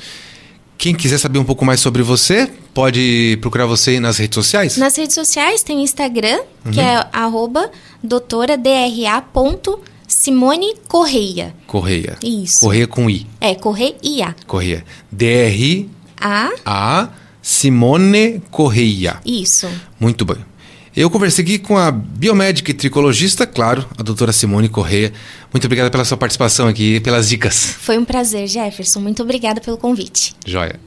Quem 0.80 0.94
quiser 0.94 1.18
saber 1.18 1.38
um 1.38 1.44
pouco 1.44 1.62
mais 1.62 1.78
sobre 1.78 2.02
você, 2.02 2.50
pode 2.72 3.36
procurar 3.42 3.66
você 3.66 4.00
nas 4.00 4.16
redes 4.16 4.34
sociais? 4.34 4.78
Nas 4.78 4.96
redes 4.96 5.14
sociais 5.14 5.62
tem 5.62 5.76
o 5.76 5.80
Instagram, 5.80 6.40
uhum. 6.64 6.72
que 6.72 6.80
é 6.80 7.06
arroba 7.12 7.70
doutoradra.simone 8.02 10.76
Correia. 10.88 11.54
Correia. 11.66 12.16
Isso. 12.24 12.60
Correia 12.60 12.86
com 12.86 13.10
I. 13.10 13.26
É, 13.38 13.54
Correia. 13.54 14.34
Correia. 14.46 14.82
D-R-A. 15.12 16.50
A. 16.64 17.10
Simone 17.42 18.42
Correia. 18.50 19.20
Isso. 19.22 19.68
Muito 19.98 20.24
bem. 20.24 20.38
Eu 20.96 21.08
conversei 21.08 21.44
aqui 21.44 21.58
com 21.58 21.76
a 21.76 21.92
biomédica 21.92 22.72
e 22.72 22.74
tricologista, 22.74 23.46
claro, 23.46 23.86
a 23.96 24.02
doutora 24.02 24.32
Simone 24.32 24.68
Correia. 24.68 25.12
Muito 25.52 25.64
obrigada 25.64 25.88
pela 25.88 26.04
sua 26.04 26.16
participação 26.16 26.66
aqui 26.66 26.96
e 26.96 27.00
pelas 27.00 27.28
dicas. 27.28 27.76
Foi 27.80 27.96
um 27.96 28.04
prazer, 28.04 28.48
Jefferson. 28.48 28.98
Muito 28.98 29.22
obrigada 29.22 29.60
pelo 29.60 29.76
convite. 29.76 30.34
Joia. 30.44 30.80